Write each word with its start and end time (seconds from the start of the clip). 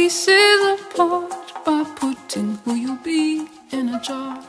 pieces 0.00 0.80
apart 0.80 1.30
by 1.62 1.84
putting 1.94 2.54
who 2.64 2.74
you'll 2.74 3.04
be 3.04 3.46
in 3.70 3.90
a 3.90 4.00
jar. 4.00 4.42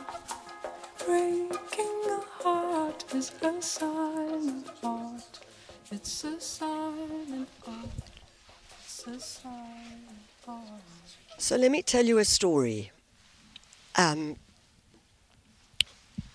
Breaking 1.04 1.98
a 2.08 2.20
heart 2.42 3.04
is 3.14 3.30
a 3.42 3.60
silent 3.60 4.66
art. 4.82 5.40
It's 5.90 6.24
a 6.24 6.40
silent 6.40 7.50
art. 7.66 8.02
It's 8.82 9.06
a 9.06 9.20
silent 9.20 10.24
art. 10.48 11.08
So 11.36 11.56
let 11.56 11.70
me 11.70 11.82
tell 11.82 12.06
you 12.06 12.16
a 12.16 12.24
story. 12.24 12.90
Um, 13.96 14.36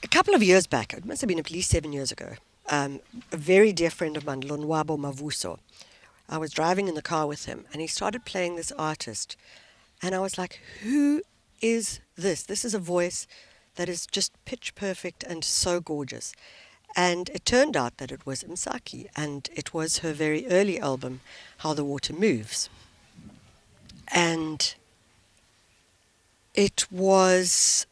a 0.03 0.07
couple 0.09 0.35
of 0.35 0.43
years 0.43 0.67
back, 0.67 0.93
it 0.93 1.05
must 1.05 1.21
have 1.21 1.27
been 1.27 1.39
at 1.39 1.49
least 1.49 1.71
seven 1.71 1.91
years 1.91 2.11
ago, 2.11 2.33
um, 2.69 2.99
a 3.31 3.37
very 3.37 3.73
dear 3.73 3.89
friend 3.89 4.15
of 4.15 4.27
mine, 4.27 4.43
Lonwabo 4.43 4.95
Mavuso, 4.95 5.57
I 6.29 6.37
was 6.37 6.51
driving 6.51 6.87
in 6.87 6.95
the 6.95 7.01
car 7.01 7.25
with 7.27 7.45
him 7.45 7.65
and 7.71 7.81
he 7.81 7.87
started 7.87 8.25
playing 8.25 8.55
this 8.55 8.71
artist. 8.73 9.37
And 10.01 10.13
I 10.13 10.19
was 10.19 10.37
like, 10.37 10.59
who 10.83 11.21
is 11.61 11.99
this? 12.15 12.43
This 12.43 12.65
is 12.65 12.73
a 12.73 12.79
voice 12.79 13.27
that 13.75 13.89
is 13.89 14.05
just 14.05 14.33
pitch 14.45 14.75
perfect 14.75 15.23
and 15.23 15.43
so 15.43 15.79
gorgeous. 15.79 16.33
And 16.95 17.29
it 17.29 17.45
turned 17.45 17.77
out 17.77 17.97
that 17.97 18.11
it 18.11 18.25
was 18.25 18.43
Msaki 18.43 19.07
and 19.15 19.49
it 19.55 19.73
was 19.73 19.99
her 19.99 20.13
very 20.13 20.47
early 20.47 20.79
album, 20.79 21.21
How 21.59 21.73
the 21.73 21.83
Water 21.83 22.13
Moves. 22.13 22.69
And 24.07 24.73
it 26.53 26.91
was 26.91 27.85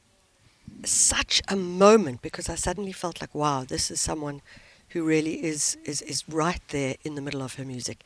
such 0.84 1.42
a 1.48 1.56
moment 1.56 2.22
because 2.22 2.50
I 2.50 2.56
suddenly 2.56 2.92
felt 2.92 3.22
like, 3.22 3.34
wow, 3.36 3.64
this 3.64 3.92
is 3.92 4.02
someone 4.02 4.42
who 4.90 5.06
really 5.06 5.44
is, 5.44 5.78
is, 5.86 6.02
is 6.02 6.28
right 6.28 6.62
there 6.70 6.96
in 7.04 7.16
the 7.16 7.22
middle 7.22 7.42
of 7.42 7.56
her 7.56 7.66
music. 7.66 8.04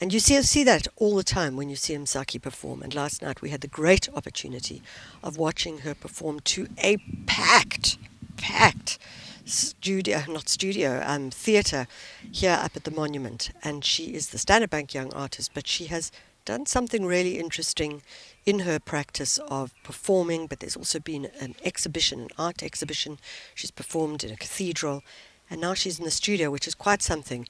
And 0.00 0.12
you 0.12 0.20
see, 0.20 0.40
see 0.42 0.62
that 0.64 0.88
all 0.96 1.16
the 1.16 1.22
time 1.22 1.56
when 1.56 1.70
you 1.70 1.76
see 1.76 1.94
Msaki 1.94 2.40
perform. 2.40 2.82
And 2.82 2.94
last 2.94 3.22
night 3.22 3.40
we 3.40 3.50
had 3.50 3.62
the 3.62 3.68
great 3.68 4.08
opportunity 4.14 4.82
of 5.22 5.38
watching 5.38 5.78
her 5.78 5.94
perform 5.94 6.40
to 6.40 6.68
a 6.78 6.98
packed, 7.26 7.96
packed 8.36 8.98
studio, 9.46 10.22
not 10.28 10.48
studio, 10.48 11.02
um, 11.06 11.30
theatre 11.30 11.86
here 12.30 12.58
up 12.60 12.76
at 12.76 12.84
the 12.84 12.90
monument. 12.90 13.50
And 13.62 13.84
she 13.84 14.14
is 14.14 14.28
the 14.28 14.38
Standard 14.38 14.68
Bank 14.68 14.92
Young 14.92 15.12
Artist, 15.14 15.52
but 15.54 15.66
she 15.66 15.86
has 15.86 16.12
done 16.44 16.66
something 16.66 17.06
really 17.06 17.38
interesting 17.38 18.02
in 18.44 18.60
her 18.60 18.78
practice 18.78 19.38
of 19.48 19.72
performing, 19.82 20.46
but 20.46 20.60
there's 20.60 20.76
also 20.76 21.00
been 21.00 21.28
an 21.40 21.54
exhibition, 21.64 22.20
an 22.20 22.28
art 22.38 22.62
exhibition. 22.62 23.18
She's 23.54 23.70
performed 23.70 24.22
in 24.22 24.30
a 24.30 24.36
cathedral, 24.36 25.02
and 25.48 25.60
now 25.60 25.74
she's 25.74 25.98
in 25.98 26.04
the 26.04 26.10
studio, 26.10 26.50
which 26.50 26.68
is 26.68 26.74
quite 26.74 27.02
something. 27.02 27.48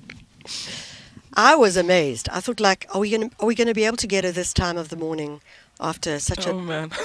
I 1.35 1.57
was 1.57 1.77
amazed. 1.77 2.29
I 2.31 2.41
thought, 2.41 2.61
like, 2.61 2.87
are 2.95 3.01
we 3.01 3.11
going 3.11 3.31
to 3.31 3.37
are 3.41 3.47
we 3.47 3.55
going 3.55 3.69
to 3.69 3.75
be 3.75 3.85
able 3.85 3.97
to 3.99 4.07
get 4.07 4.25
her 4.25 4.33
this 4.33 4.53
time 4.53 4.77
of 4.77 4.89
the 4.89 4.97
morning 4.97 5.41
after 5.81 6.19
such 6.21 6.47
Oh 6.47 6.53
a? 6.53 6.55
Oh 6.55 6.61
man. 6.61 6.91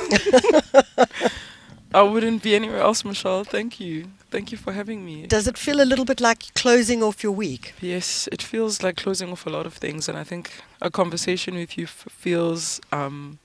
I 1.94 2.04
wouldn't 2.04 2.44
be 2.44 2.54
anywhere 2.54 2.82
else, 2.82 3.04
Michelle. 3.04 3.44
Thank 3.44 3.80
you. 3.80 4.10
Thank 4.30 4.52
you 4.52 4.60
for 4.60 4.74
having 4.74 5.04
me. 5.04 5.26
Does 5.26 5.48
it 5.48 5.58
feel 5.58 5.82
a 5.82 5.86
little 5.86 6.06
bit 6.06 6.22
like 6.22 6.54
closing 6.54 7.02
off 7.02 7.24
your 7.24 7.32
week? 7.32 7.74
Yes, 7.82 8.30
it 8.32 8.44
feels 8.44 8.84
like 8.84 8.96
closing 8.96 9.32
off 9.32 9.48
a 9.48 9.50
lot 9.50 9.66
of 9.66 9.74
things, 9.74 10.08
and 10.08 10.16
I 10.16 10.24
think 10.24 10.52
a 10.82 10.92
conversation 10.92 11.56
with 11.56 11.78
you 11.78 11.86
f- 11.86 12.06
feels. 12.12 12.80
Um, 12.92 13.40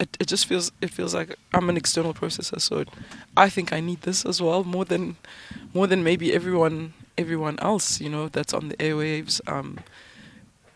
it, 0.00 0.16
it 0.18 0.28
just 0.28 0.46
feels 0.46 0.72
it 0.80 0.90
feels 0.90 1.14
like 1.14 1.36
I'm 1.52 1.68
an 1.68 1.76
external 1.76 2.14
processor, 2.14 2.58
so 2.60 2.78
it, 2.78 2.88
I 3.36 3.50
think 3.50 3.74
I 3.74 3.80
need 3.80 4.02
this 4.02 4.24
as 4.24 4.40
well 4.40 4.64
more 4.64 4.86
than 4.86 5.16
more 5.74 5.86
than 5.86 6.02
maybe 6.02 6.32
everyone 6.32 6.94
everyone 7.18 7.58
else, 7.60 8.00
you 8.00 8.08
know, 8.08 8.28
that's 8.28 8.54
on 8.54 8.68
the 8.68 8.76
airwaves. 8.76 9.40
Um, 9.46 9.80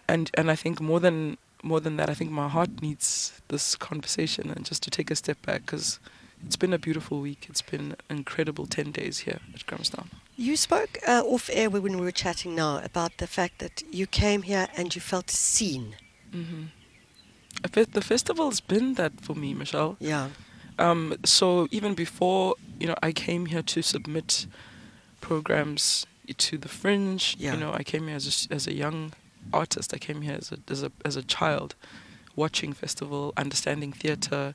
and 0.09 0.31
and 0.35 0.51
I 0.51 0.57
think 0.57 0.81
more 0.81 1.01
than 1.01 1.37
more 1.63 1.81
than 1.81 1.97
that, 1.97 2.09
I 2.09 2.15
think 2.15 2.31
my 2.31 2.49
heart 2.49 2.83
needs 2.83 3.41
this 3.49 3.77
conversation 3.77 4.51
and 4.51 4.65
just 4.65 4.83
to 4.85 4.91
take 4.91 5.11
a 5.11 5.17
step 5.17 5.41
back 5.43 5.63
because 5.63 5.99
it's 6.47 6.57
been 6.57 6.73
a 6.73 6.79
beautiful 6.79 7.21
week. 7.21 7.47
It's 7.49 7.63
been 7.63 7.97
an 8.09 8.19
incredible 8.19 8.67
ten 8.67 8.93
days 8.93 9.21
here 9.21 9.41
at 9.55 9.67
Grahamstown. 9.67 10.11
You 10.37 10.57
spoke 10.57 10.99
uh, 11.09 11.23
off 11.25 11.49
air 11.53 11.71
when 11.71 11.99
we 11.99 12.05
were 12.05 12.13
chatting 12.13 12.55
now 12.55 12.79
about 12.85 13.17
the 13.19 13.27
fact 13.27 13.59
that 13.59 13.83
you 13.91 14.07
came 14.07 14.43
here 14.43 14.69
and 14.77 14.95
you 14.95 15.01
felt 15.01 15.31
seen. 15.31 15.97
Mm-hmm. 16.33 16.65
The 17.93 18.03
festival's 18.03 18.61
been 18.61 18.95
that 18.95 19.13
for 19.23 19.35
me, 19.35 19.55
Michelle. 19.55 19.97
Yeah. 19.99 20.29
Um, 20.79 21.15
so 21.25 21.69
even 21.71 21.95
before 21.95 22.55
you 22.79 22.87
know, 22.87 22.97
I 23.03 23.13
came 23.13 23.47
here 23.47 23.63
to 23.63 23.83
submit 23.83 24.47
programs 25.21 26.07
to 26.35 26.59
the 26.59 26.69
Fringe. 26.69 27.37
Yeah. 27.39 27.55
You 27.55 27.61
know, 27.61 27.73
I 27.73 27.83
came 27.83 28.07
here 28.09 28.17
as 28.17 28.47
a, 28.51 28.55
as 28.55 28.67
a 28.67 28.75
young 28.75 29.13
artist. 29.53 29.95
I 29.95 29.99
came 29.99 30.23
here 30.23 30.37
as 30.39 30.53
a 30.53 30.59
as 30.71 30.83
a 30.83 30.91
as 31.05 31.17
a 31.17 31.23
child, 31.23 31.75
watching 32.35 32.73
festival, 32.73 33.33
understanding 33.37 33.93
theatre, 33.93 34.55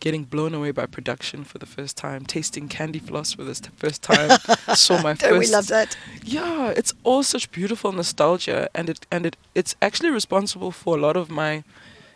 getting 0.00 0.24
blown 0.24 0.52
away 0.54 0.72
by 0.72 0.86
production 0.86 1.44
for 1.44 1.58
the 1.58 1.66
first 1.66 1.96
time, 1.96 2.26
tasting 2.26 2.68
candy 2.68 2.98
floss 2.98 3.34
for 3.34 3.44
the 3.44 3.54
first 3.76 4.02
time. 4.02 4.38
saw 4.74 5.00
my 5.02 5.14
Don't 5.14 5.30
first 5.30 5.38
we 5.50 5.54
love 5.56 5.68
that? 5.68 5.96
yeah, 6.24 6.68
it's 6.76 6.92
all 7.04 7.22
such 7.22 7.50
beautiful 7.52 7.92
nostalgia, 7.92 8.68
and 8.74 8.88
it 8.90 9.06
and 9.10 9.26
it 9.26 9.36
it's 9.54 9.74
actually 9.80 10.10
responsible 10.10 10.70
for 10.72 10.96
a 10.96 11.00
lot 11.00 11.16
of 11.16 11.30
my 11.30 11.62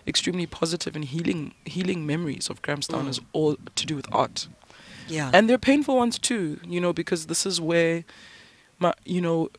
extremely 0.07 0.47
positive 0.47 0.95
and 0.97 1.05
healing 1.05 1.53
healing 1.65 2.07
memories 2.07 2.49
of 2.51 2.61
Grahamstown 2.63 3.07
Mm. 3.07 3.11
is 3.11 3.21
all 3.33 3.57
to 3.75 3.87
do 3.87 3.97
with 3.97 4.07
art, 4.13 4.49
Yeah. 5.09 5.31
and 5.33 5.49
they're 5.49 5.59
painful 5.59 5.97
ones 5.97 6.19
too. 6.19 6.59
You 6.67 6.81
know, 6.81 6.93
because 6.93 7.27
this 7.27 7.47
is 7.47 7.61
where 7.61 8.05
my 8.79 8.93
you 9.05 9.21
know 9.21 9.51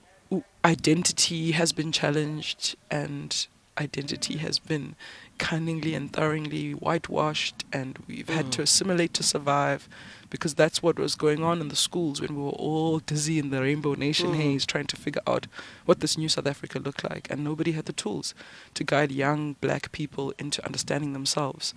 identity 0.65 1.51
has 1.51 1.71
been 1.71 1.91
challenged 1.91 2.75
and 2.91 3.47
identity 3.77 4.37
has 4.37 4.57
been 4.59 4.95
cunningly 5.37 5.93
and 5.93 6.11
thoroughly 6.11 6.71
whitewashed 6.71 7.63
and 7.71 7.99
we've 8.07 8.27
had 8.27 8.51
to 8.51 8.59
Mm. 8.59 8.63
assimilate 8.63 9.13
to 9.13 9.23
survive 9.23 9.87
because 10.31 10.55
that's 10.55 10.81
what 10.81 10.97
was 10.97 11.15
going 11.15 11.43
on 11.43 11.61
in 11.61 11.67
the 11.69 11.75
schools 11.75 12.19
when 12.19 12.35
we 12.35 12.41
were 12.41 12.49
all 12.49 12.99
dizzy 12.99 13.37
in 13.37 13.51
the 13.51 13.61
rainbow 13.61 13.93
nation 13.93 14.31
Mm. 14.31 14.35
haze 14.37 14.65
trying 14.65 14.87
to 14.87 14.95
figure 14.95 15.21
out 15.27 15.45
what 15.85 15.99
this 15.99 16.17
new 16.17 16.27
south 16.27 16.47
africa 16.47 16.79
looked 16.79 17.03
like 17.07 17.29
and 17.29 17.43
nobody 17.43 17.73
had 17.73 17.85
the 17.85 17.93
tools 17.93 18.33
to 18.73 18.83
guide 18.83 19.11
young 19.11 19.53
black 19.61 19.91
people 19.91 20.33
into 20.39 20.65
understanding 20.65 21.13
themselves 21.13 21.73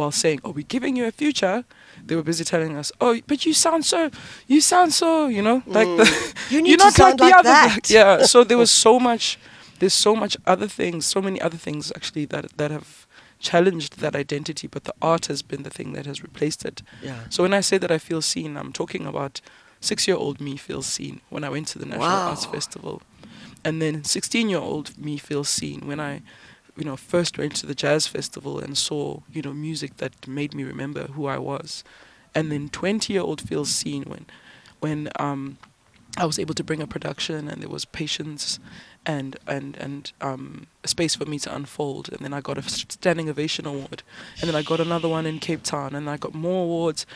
while 0.00 0.10
saying 0.24 0.40
oh 0.44 0.50
we're 0.50 0.72
giving 0.76 0.96
you 0.96 1.04
a 1.06 1.12
future 1.22 1.64
they 2.06 2.14
were 2.16 2.22
busy 2.22 2.44
telling 2.44 2.76
us 2.76 2.88
oh 3.00 3.12
but 3.26 3.38
you 3.46 3.52
sound 3.52 3.84
so 3.84 4.10
you 4.46 4.60
sound 4.60 4.92
so 4.92 5.08
you 5.36 5.42
know 5.42 5.62
like 5.66 5.86
the, 6.00 6.04
Mm. 6.04 6.52
You 6.52 6.62
need 6.64 6.70
you're 6.70 6.78
to 6.78 6.90
sound 6.90 7.20
like 7.20 7.32
like 7.32 7.44
the 7.44 7.50
other 7.50 7.74
that. 7.74 7.90
yeah 7.98 8.22
so 8.32 8.44
there 8.44 8.58
was 8.58 8.70
so 8.70 8.98
much 9.10 9.38
there's 9.78 9.94
so 9.94 10.14
much 10.16 10.36
other 10.46 10.68
things 10.68 11.06
so 11.06 11.20
many 11.20 11.40
other 11.40 11.56
things 11.66 11.92
actually 11.96 12.24
that 12.26 12.44
that 12.56 12.70
have 12.70 13.06
challenged 13.38 13.92
that 14.00 14.14
identity 14.14 14.66
but 14.66 14.84
the 14.84 14.94
art 15.00 15.26
has 15.26 15.40
been 15.42 15.62
the 15.62 15.70
thing 15.70 15.92
that 15.96 16.06
has 16.06 16.22
replaced 16.22 16.64
it 16.64 16.82
yeah. 17.02 17.20
so 17.30 17.42
when 17.42 17.54
i 17.54 17.60
say 17.60 17.78
that 17.78 17.90
i 17.90 17.98
feel 17.98 18.20
seen 18.20 18.56
i'm 18.56 18.72
talking 18.72 19.06
about 19.06 19.40
six 19.80 20.06
year 20.06 20.16
old 20.16 20.40
me 20.40 20.56
feels 20.56 20.86
seen 20.86 21.20
when 21.30 21.42
i 21.42 21.48
went 21.48 21.66
to 21.66 21.78
the 21.78 21.86
national 21.86 22.06
arts 22.30 22.44
festival 22.44 23.00
and 23.64 23.80
then 23.80 24.04
16 24.04 24.50
year 24.50 24.58
old 24.58 24.86
me 24.98 25.16
feels 25.16 25.48
seen 25.48 25.80
when 25.86 26.00
i 26.00 26.20
you 26.76 26.84
know 26.84 26.96
first 26.96 27.38
went 27.38 27.56
to 27.56 27.66
the 27.66 27.74
jazz 27.74 28.06
festival 28.06 28.58
and 28.58 28.76
saw 28.76 29.20
you 29.32 29.42
know 29.42 29.52
music 29.52 29.96
that 29.98 30.26
made 30.26 30.54
me 30.54 30.64
remember 30.64 31.06
who 31.08 31.26
i 31.26 31.38
was. 31.38 31.84
And 32.32 32.52
then 32.52 32.68
20 32.68 33.12
year 33.12 33.22
old 33.22 33.40
feels 33.40 33.70
seen 33.70 34.04
when 34.04 34.26
when 34.80 35.08
um 35.18 35.58
I 36.16 36.26
was 36.26 36.38
able 36.38 36.54
to 36.54 36.64
bring 36.64 36.82
a 36.82 36.86
production 36.86 37.48
and 37.48 37.62
there 37.62 37.68
was 37.68 37.84
patience 37.84 38.58
and 39.06 39.36
and 39.46 39.76
and 39.76 40.12
um, 40.20 40.66
a 40.82 40.88
space 40.88 41.14
for 41.14 41.24
me 41.24 41.38
to 41.40 41.54
unfold 41.54 42.08
and 42.10 42.18
then 42.18 42.32
I 42.32 42.40
got 42.40 42.58
a 42.58 42.62
standing 42.62 43.28
ovation 43.28 43.64
award 43.66 44.02
and 44.40 44.48
then 44.48 44.56
I 44.56 44.62
got 44.62 44.80
another 44.80 45.08
one 45.08 45.24
in 45.24 45.38
Cape 45.38 45.62
Town 45.62 45.94
and 45.94 46.10
I 46.10 46.16
got 46.16 46.34
more 46.34 46.64
awards 46.64 47.06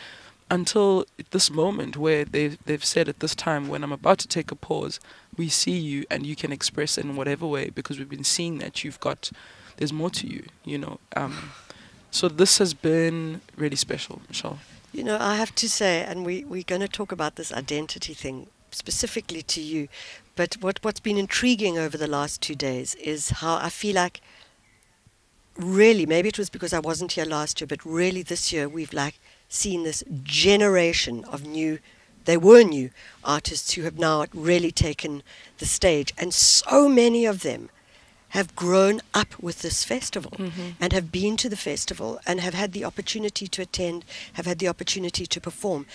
until 0.50 1.04
this 1.30 1.50
moment 1.50 1.96
where 1.96 2.24
they 2.24 2.48
they've 2.66 2.84
said 2.84 3.08
at 3.08 3.20
this 3.20 3.34
time 3.34 3.68
when 3.68 3.82
I'm 3.82 3.92
about 3.92 4.18
to 4.18 4.28
take 4.28 4.50
a 4.50 4.54
pause 4.54 5.00
we 5.36 5.48
see 5.48 5.78
you 5.78 6.04
and 6.10 6.26
you 6.26 6.36
can 6.36 6.52
express 6.52 6.98
in 6.98 7.16
whatever 7.16 7.46
way 7.46 7.70
because 7.70 7.98
we've 7.98 8.08
been 8.08 8.24
seeing 8.24 8.58
that 8.58 8.84
you've 8.84 9.00
got 9.00 9.30
there's 9.76 9.92
more 9.92 10.10
to 10.10 10.26
you 10.26 10.44
you 10.64 10.78
know? 10.78 10.98
Um, 11.16 11.50
so 12.10 12.28
this 12.28 12.58
has 12.58 12.74
been 12.74 13.40
really 13.56 13.76
special 13.76 14.22
Michelle. 14.28 14.58
You 14.94 15.02
know, 15.02 15.18
I 15.20 15.34
have 15.34 15.52
to 15.56 15.68
say, 15.68 16.04
and 16.04 16.24
we, 16.24 16.44
we're 16.44 16.62
going 16.62 16.80
to 16.80 16.86
talk 16.86 17.10
about 17.10 17.34
this 17.34 17.52
identity 17.52 18.14
thing 18.14 18.46
specifically 18.70 19.42
to 19.42 19.60
you, 19.60 19.88
but 20.36 20.54
what, 20.60 20.78
what's 20.82 21.00
been 21.00 21.18
intriguing 21.18 21.76
over 21.76 21.98
the 21.98 22.06
last 22.06 22.40
two 22.40 22.54
days 22.54 22.94
is 22.94 23.30
how 23.30 23.56
I 23.56 23.70
feel 23.70 23.96
like 23.96 24.20
really, 25.56 26.06
maybe 26.06 26.28
it 26.28 26.38
was 26.38 26.48
because 26.48 26.72
I 26.72 26.78
wasn't 26.78 27.10
here 27.10 27.24
last 27.24 27.60
year, 27.60 27.66
but 27.66 27.84
really 27.84 28.22
this 28.22 28.52
year 28.52 28.68
we've 28.68 28.92
like 28.92 29.18
seen 29.54 29.82
this 29.82 30.02
generation 30.22 31.24
of 31.24 31.46
new, 31.46 31.78
they 32.24 32.36
were 32.36 32.62
new 32.62 32.90
artists 33.22 33.72
who 33.72 33.82
have 33.82 33.98
now 33.98 34.26
really 34.34 34.70
taken 34.70 35.22
the 35.58 35.66
stage, 35.66 36.12
and 36.18 36.34
so 36.34 36.88
many 36.88 37.26
of 37.26 37.42
them 37.42 37.70
have 38.30 38.56
grown 38.56 39.00
up 39.14 39.40
with 39.40 39.62
this 39.62 39.84
festival 39.84 40.32
mm-hmm. 40.32 40.70
and 40.80 40.92
have 40.92 41.12
been 41.12 41.36
to 41.36 41.48
the 41.48 41.56
festival 41.56 42.18
and 42.26 42.40
have 42.40 42.54
had 42.54 42.72
the 42.72 42.84
opportunity 42.84 43.46
to 43.46 43.62
attend, 43.62 44.04
have 44.32 44.44
had 44.44 44.58
the 44.58 44.66
opportunity 44.66 45.24
to 45.24 45.40
perform. 45.40 45.86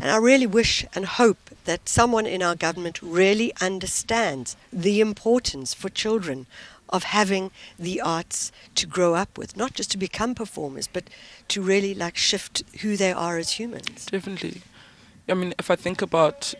And 0.00 0.10
I 0.10 0.16
really 0.16 0.46
wish 0.46 0.86
and 0.94 1.04
hope 1.04 1.50
that 1.64 1.90
someone 1.90 2.24
in 2.24 2.42
our 2.42 2.54
government 2.54 3.02
really 3.02 3.52
understands 3.60 4.56
the 4.72 5.00
importance 5.00 5.74
for 5.74 5.90
children 5.90 6.46
of 6.92 7.04
having 7.04 7.50
the 7.78 8.00
arts 8.00 8.52
to 8.74 8.86
grow 8.86 9.14
up 9.14 9.38
with, 9.38 9.56
not 9.56 9.72
just 9.74 9.90
to 9.92 9.98
become 9.98 10.34
performers, 10.34 10.86
but 10.86 11.04
to 11.48 11.62
really 11.62 11.94
like 11.94 12.16
shift 12.16 12.62
who 12.82 12.96
they 12.96 13.12
are 13.12 13.38
as 13.38 13.52
humans. 13.52 14.06
Definitely. 14.06 14.60
I 15.28 15.34
mean, 15.34 15.54
if 15.58 15.70
I 15.70 15.76
think 15.76 16.02
about, 16.02 16.54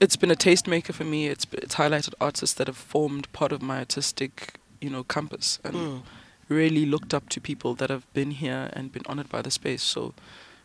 it's 0.00 0.16
been 0.16 0.30
a 0.30 0.36
tastemaker 0.36 0.92
for 0.94 1.04
me. 1.04 1.26
It's 1.26 1.46
it's 1.52 1.74
highlighted 1.74 2.14
artists 2.20 2.54
that 2.56 2.66
have 2.66 2.76
formed 2.76 3.30
part 3.32 3.52
of 3.52 3.60
my 3.60 3.78
artistic, 3.78 4.54
you 4.80 4.90
know, 4.90 5.04
compass, 5.04 5.58
and 5.64 5.74
Mm. 5.76 6.02
really 6.48 6.86
looked 6.86 7.12
up 7.12 7.28
to 7.28 7.40
people 7.40 7.74
that 7.74 7.90
have 7.90 8.04
been 8.14 8.30
here 8.30 8.70
and 8.72 8.90
been 8.92 9.02
honored 9.06 9.28
by 9.28 9.42
the 9.42 9.50
space. 9.50 9.82
So, 9.82 10.14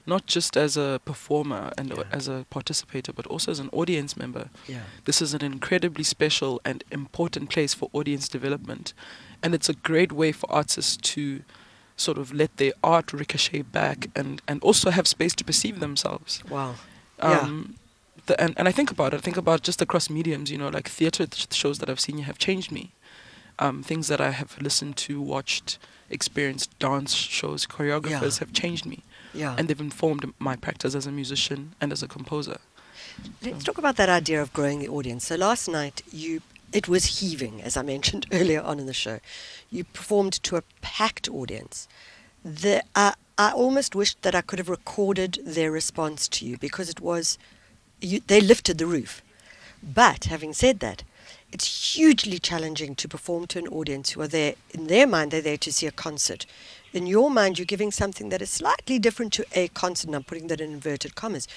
not 0.05 0.25
just 0.25 0.57
as 0.57 0.75
a 0.77 0.99
performer 1.05 1.71
and 1.77 1.89
Yeah. 1.89 2.03
as 2.11 2.27
a 2.27 2.45
participator, 2.49 3.13
but 3.13 3.25
also 3.27 3.51
as 3.51 3.59
an 3.59 3.69
audience 3.71 4.17
member. 4.17 4.49
Yeah. 4.67 4.81
This 5.05 5.21
is 5.21 5.33
an 5.33 5.41
incredibly 5.43 6.03
special 6.03 6.59
and 6.65 6.83
important 6.91 7.49
place 7.49 7.73
for 7.73 7.89
audience 7.93 8.27
development. 8.27 8.93
And 9.41 9.53
it's 9.55 9.69
a 9.69 9.73
great 9.73 10.11
way 10.11 10.31
for 10.31 10.51
artists 10.51 10.97
to 11.13 11.43
sort 11.95 12.17
of 12.17 12.33
let 12.33 12.57
their 12.57 12.73
art 12.83 13.13
ricochet 13.13 13.61
back 13.61 14.09
and, 14.15 14.41
and 14.47 14.61
also 14.63 14.89
have 14.89 15.07
space 15.07 15.33
to 15.35 15.43
perceive 15.43 15.79
themselves. 15.79 16.43
Wow. 16.49 16.75
Yeah. 17.19 17.39
Um, 17.39 17.75
the, 18.25 18.39
and, 18.41 18.53
and 18.57 18.67
I 18.67 18.71
think 18.71 18.91
about 18.91 19.13
it, 19.13 19.17
I 19.17 19.19
think 19.21 19.37
about 19.37 19.61
just 19.63 19.81
across 19.81 20.09
mediums, 20.09 20.49
you 20.51 20.57
know, 20.57 20.69
like 20.69 20.89
theatre 20.89 21.25
th- 21.25 21.53
shows 21.53 21.79
that 21.79 21.89
I've 21.89 21.99
seen 21.99 22.17
have 22.19 22.37
changed 22.37 22.71
me. 22.71 22.91
Um, 23.59 23.83
things 23.83 24.07
that 24.07 24.19
I 24.19 24.31
have 24.31 24.59
listened 24.59 24.97
to, 24.97 25.21
watched, 25.21 25.77
experienced, 26.09 26.77
dance 26.79 27.13
shows, 27.13 27.67
choreographers 27.67 28.39
have 28.39 28.51
changed 28.51 28.85
me. 28.85 29.03
Yeah. 29.33 29.55
And 29.57 29.67
they've 29.67 29.79
informed 29.79 30.33
my 30.39 30.55
practice 30.55 30.95
as 30.95 31.07
a 31.07 31.11
musician 31.11 31.73
and 31.81 31.91
as 31.91 32.03
a 32.03 32.07
composer. 32.07 32.57
Let's 33.41 33.63
talk 33.63 33.77
about 33.77 33.95
that 33.97 34.09
idea 34.09 34.41
of 34.41 34.53
growing 34.53 34.79
the 34.79 34.87
audience. 34.87 35.25
So 35.25 35.35
last 35.35 35.67
night 35.67 36.01
you 36.11 36.41
it 36.71 36.87
was 36.87 37.19
heaving, 37.19 37.61
as 37.61 37.77
I 37.77 37.83
mentioned 37.83 38.25
earlier 38.31 38.61
on 38.61 38.79
in 38.79 38.87
the 38.87 38.93
show. 38.93 39.19
You 39.69 39.83
performed 39.83 40.33
to 40.43 40.55
a 40.55 40.63
packed 40.81 41.29
audience. 41.29 41.87
The, 42.43 42.83
I 42.95 43.13
I 43.37 43.51
almost 43.51 43.95
wished 43.95 44.21
that 44.21 44.35
I 44.35 44.41
could 44.41 44.59
have 44.59 44.69
recorded 44.69 45.39
their 45.43 45.71
response 45.71 46.27
to 46.29 46.45
you 46.45 46.57
because 46.57 46.87
it 46.87 46.99
was 46.99 47.39
you, 47.99 48.21
they 48.27 48.39
lifted 48.41 48.77
the 48.77 48.85
roof. 48.85 49.23
But 49.81 50.25
having 50.25 50.53
said 50.53 50.79
that, 50.79 51.03
it's 51.51 51.95
hugely 51.95 52.37
challenging 52.37 52.95
to 52.95 53.07
perform 53.07 53.47
to 53.47 53.59
an 53.59 53.67
audience 53.67 54.11
who 54.11 54.21
are 54.21 54.27
there 54.27 54.55
in 54.71 54.87
their 54.87 55.07
mind 55.07 55.31
they're 55.31 55.41
there 55.41 55.57
to 55.57 55.73
see 55.73 55.87
a 55.87 55.91
concert. 55.91 56.45
In 56.93 57.07
your 57.07 57.31
mind 57.31 57.57
you're 57.57 57.65
giving 57.65 57.91
something 57.91 58.29
that 58.29 58.41
is 58.41 58.51
slightly 58.51 58.99
different 58.99 59.33
to 59.33 59.45
a 59.53 59.67
concert, 59.69 60.07
and 60.07 60.15
I'm 60.15 60.23
putting 60.23 60.47
that 60.47 60.61
in 60.61 60.71
inverted 60.73 61.15
commas. 61.15 61.47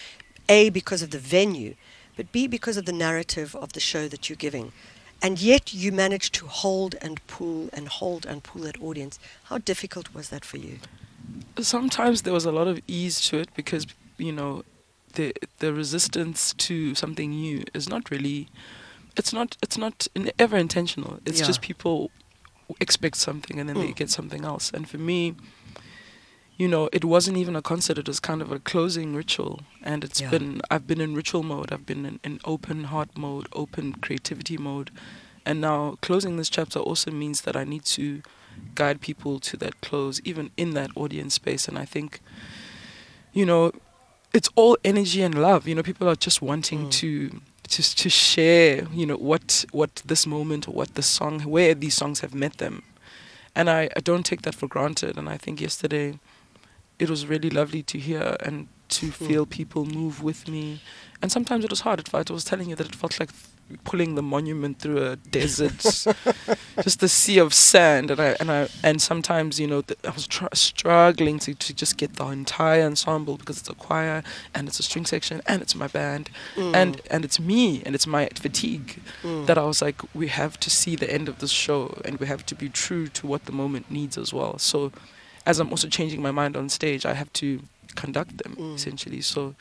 A 0.48 0.70
because 0.70 1.02
of 1.02 1.10
the 1.10 1.18
venue, 1.18 1.74
but 2.16 2.32
B 2.32 2.46
because 2.46 2.78
of 2.78 2.86
the 2.86 2.92
narrative 2.92 3.54
of 3.54 3.74
the 3.74 3.80
show 3.80 4.08
that 4.08 4.30
you're 4.30 4.36
giving. 4.36 4.72
And 5.22 5.38
yet 5.40 5.74
you 5.74 5.92
manage 5.92 6.30
to 6.32 6.46
hold 6.46 6.94
and 7.02 7.24
pull 7.26 7.68
and 7.72 7.88
hold 7.88 8.24
and 8.24 8.42
pull 8.42 8.62
that 8.62 8.80
audience. 8.80 9.18
How 9.44 9.58
difficult 9.58 10.14
was 10.14 10.30
that 10.30 10.44
for 10.44 10.56
you? 10.56 10.78
sometimes 11.58 12.22
there 12.22 12.32
was 12.32 12.44
a 12.44 12.52
lot 12.52 12.68
of 12.68 12.80
ease 12.86 13.20
to 13.20 13.38
it 13.38 13.48
because 13.54 13.86
you 14.18 14.32
know 14.32 14.62
the 15.14 15.32
the 15.58 15.72
resistance 15.72 16.52
to 16.54 16.94
something 16.94 17.30
new 17.30 17.64
is 17.74 17.88
not 17.88 18.10
really 18.10 18.48
it's 19.16 19.32
not 19.32 19.56
it's 19.62 19.78
not 19.78 20.06
in, 20.14 20.30
ever 20.38 20.56
intentional 20.56 21.18
it's 21.24 21.40
Yeah. 21.40 21.46
just 21.46 21.62
people 21.62 22.10
expect 22.80 23.16
something 23.16 23.58
and 23.60 23.68
then 23.68 23.76
they 23.78 23.88
Mm. 23.92 23.96
get 23.96 24.10
something 24.10 24.44
else 24.44 24.70
and 24.74 24.88
for 24.88 24.98
me 24.98 25.34
you 26.56 26.66
know 26.68 26.88
it 26.92 27.04
wasn't 27.04 27.36
even 27.36 27.54
a 27.56 27.62
concert 27.62 27.98
it 27.98 28.08
was 28.08 28.18
kind 28.20 28.40
of 28.42 28.50
a 28.50 28.58
closing 28.58 29.14
ritual 29.14 29.60
and 29.82 30.02
it's 30.02 30.20
Yeah. 30.20 30.30
been 30.30 30.60
i've 30.70 30.86
been 30.86 31.00
in 31.00 31.14
ritual 31.14 31.42
mode 31.42 31.72
i've 31.72 31.86
been 31.86 32.04
in, 32.06 32.18
in 32.24 32.40
open 32.44 32.84
heart 32.84 33.10
mode 33.16 33.46
open 33.52 33.92
creativity 34.04 34.56
mode 34.56 34.90
and 35.44 35.60
now 35.60 35.96
closing 36.00 36.36
this 36.38 36.48
chapter 36.48 36.80
also 36.80 37.10
means 37.10 37.42
that 37.42 37.56
i 37.56 37.64
need 37.64 37.84
to 37.84 38.22
guide 38.74 39.00
people 39.00 39.38
to 39.38 39.56
that 39.58 39.80
close, 39.82 40.18
even 40.24 40.50
in 40.56 40.70
that 40.74 40.90
audience 40.96 41.34
space. 41.34 41.68
And 41.68 41.78
I 41.78 41.84
think, 41.84 42.20
you 43.32 43.44
know, 43.46 43.70
it's 44.32 44.48
all 44.54 44.76
energy 44.84 45.20
and 45.22 45.34
love. 45.40 45.68
You 45.68 45.74
know, 45.74 45.82
people 45.82 46.08
are 46.08 46.16
just 46.16 46.40
wanting 46.40 46.86
Mm. 46.86 46.90
to 46.92 47.40
just 47.68 47.98
to 47.98 48.08
share, 48.08 48.86
you 48.92 49.06
know, 49.06 49.16
what 49.16 49.64
what 49.72 50.02
this 50.04 50.26
moment 50.26 50.68
what 50.68 50.94
the 50.94 51.02
song, 51.02 51.40
where 51.40 51.74
these 51.74 51.94
songs 51.94 52.20
have 52.20 52.34
met 52.34 52.58
them. 52.58 52.82
And 53.54 53.70
I, 53.70 53.88
I 53.96 54.00
don't 54.00 54.24
take 54.24 54.42
that 54.42 54.54
for 54.54 54.68
granted. 54.68 55.16
And 55.16 55.28
I 55.28 55.38
think 55.38 55.60
yesterday, 55.60 56.18
it 56.98 57.08
was 57.08 57.26
really 57.26 57.50
lovely 57.50 57.82
to 57.84 57.98
hear 57.98 58.36
and 58.40 58.68
to 58.88 59.06
hmm. 59.06 59.26
feel 59.26 59.46
people 59.46 59.84
move 59.86 60.22
with 60.22 60.46
me. 60.48 60.80
And 61.22 61.32
sometimes 61.32 61.64
it 61.64 61.70
was 61.70 61.80
hard. 61.80 62.00
It 62.00 62.14
I 62.14 62.32
was 62.32 62.44
telling 62.44 62.68
you 62.68 62.76
that 62.76 62.86
it 62.86 62.94
felt 62.94 63.18
like 63.18 63.30
pulling 63.84 64.14
the 64.14 64.22
monument 64.22 64.78
through 64.78 65.04
a 65.04 65.16
desert, 65.16 65.78
just 66.82 67.02
a 67.02 67.08
sea 67.08 67.38
of 67.38 67.52
sand. 67.52 68.10
And 68.10 68.20
I 68.20 68.36
and 68.40 68.50
I 68.50 68.68
and 68.82 69.00
sometimes 69.02 69.58
you 69.58 69.66
know 69.66 69.82
th- 69.82 69.98
I 70.04 70.10
was 70.10 70.26
tr- 70.26 70.46
struggling 70.54 71.38
to, 71.40 71.54
to 71.54 71.74
just 71.74 71.96
get 71.96 72.14
the 72.14 72.26
entire 72.26 72.82
ensemble 72.84 73.36
because 73.36 73.58
it's 73.58 73.68
a 73.70 73.74
choir 73.74 74.22
and 74.54 74.68
it's 74.68 74.78
a 74.78 74.82
string 74.82 75.04
section 75.06 75.40
and 75.46 75.62
it's 75.62 75.74
my 75.74 75.88
band 75.88 76.30
and 76.56 77.00
and 77.10 77.24
it's 77.24 77.40
me 77.40 77.82
and 77.84 77.94
it's 77.94 78.06
my 78.06 78.28
fatigue 78.34 79.00
Mm. 79.22 79.46
that 79.46 79.56
I 79.58 79.64
was 79.64 79.80
like 79.82 80.02
we 80.14 80.28
have 80.28 80.58
to 80.60 80.70
see 80.70 80.94
the 80.96 81.10
end 81.12 81.28
of 81.28 81.38
this 81.38 81.50
show 81.50 82.00
and 82.04 82.18
we 82.20 82.26
have 82.26 82.44
to 82.46 82.54
be 82.54 82.68
true 82.68 83.06
to 83.08 83.26
what 83.26 83.44
the 83.46 83.52
moment 83.52 83.90
needs 83.90 84.16
as 84.18 84.32
well. 84.32 84.58
So 84.58 84.92
as 85.44 85.58
I'm 85.60 85.70
also 85.70 85.88
changing 85.88 86.20
my 86.22 86.30
mind 86.30 86.56
on 86.56 86.68
stage, 86.68 87.06
I 87.06 87.14
have 87.14 87.32
to 87.34 87.60
conduct 87.94 88.38
them 88.38 88.54
Mm. 88.56 88.74
essentially. 88.74 89.20
So 89.22 89.54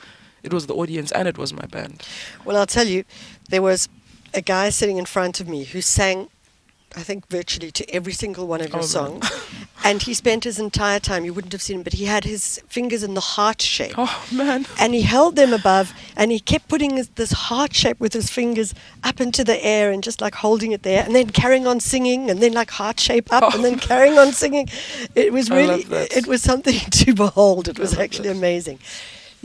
it 0.45 0.53
was 0.53 0.67
the 0.67 0.75
audience 0.75 1.11
and 1.11 1.27
it 1.27 1.37
was 1.37 1.51
my 1.53 1.65
band. 1.65 2.03
Well, 2.45 2.55
I'll 2.55 2.67
tell 2.67 2.87
you, 2.87 3.03
there 3.49 3.61
was 3.61 3.89
a 4.33 4.41
guy 4.41 4.69
sitting 4.69 4.97
in 4.97 5.05
front 5.05 5.39
of 5.39 5.47
me 5.47 5.63
who 5.63 5.81
sang, 5.81 6.29
I 6.95 7.01
think, 7.01 7.27
virtually 7.29 7.71
to 7.71 7.89
every 7.93 8.13
single 8.13 8.45
one 8.47 8.61
of 8.61 8.69
your 8.69 8.79
Oh, 8.79 8.85
songs. 8.85 9.27
and 9.83 10.03
he 10.03 10.13
spent 10.13 10.43
his 10.43 10.59
entire 10.59 10.99
time, 10.99 11.25
you 11.25 11.33
wouldn't 11.33 11.51
have 11.53 11.61
seen 11.61 11.77
him, 11.77 11.83
but 11.83 11.93
he 11.93 12.05
had 12.05 12.25
his 12.25 12.61
fingers 12.67 13.01
in 13.01 13.15
the 13.15 13.21
heart 13.21 13.61
shape. 13.61 13.95
Oh 13.97 14.25
man. 14.31 14.65
And 14.79 14.93
he 14.93 15.01
held 15.01 15.35
them 15.35 15.51
above 15.51 15.93
and 16.15 16.31
he 16.31 16.39
kept 16.39 16.67
putting 16.67 16.97
his, 16.97 17.09
this 17.09 17.31
heart 17.31 17.73
shape 17.73 17.99
with 17.99 18.13
his 18.13 18.29
fingers 18.29 18.75
up 19.03 19.19
into 19.19 19.43
the 19.43 19.63
air 19.65 19.91
and 19.91 20.03
just 20.03 20.21
like 20.21 20.35
holding 20.35 20.73
it 20.73 20.83
there 20.83 21.03
and 21.03 21.15
then 21.15 21.29
carrying 21.29 21.65
on 21.65 21.79
singing 21.79 22.29
and 22.29 22.39
then 22.41 22.53
like 22.53 22.69
heart 22.69 22.99
shape 22.99 23.33
up 23.33 23.55
and 23.55 23.63
then 23.63 23.75
oh. 23.75 23.87
carrying 23.87 24.17
on 24.19 24.31
singing. 24.31 24.67
It 25.15 25.33
was 25.33 25.49
really, 25.49 25.85
it 25.89 26.27
was 26.27 26.43
something 26.43 26.79
to 26.91 27.13
behold. 27.15 27.67
It 27.67 27.79
was 27.79 27.97
actually 27.97 28.29
that. 28.29 28.37
amazing. 28.37 28.79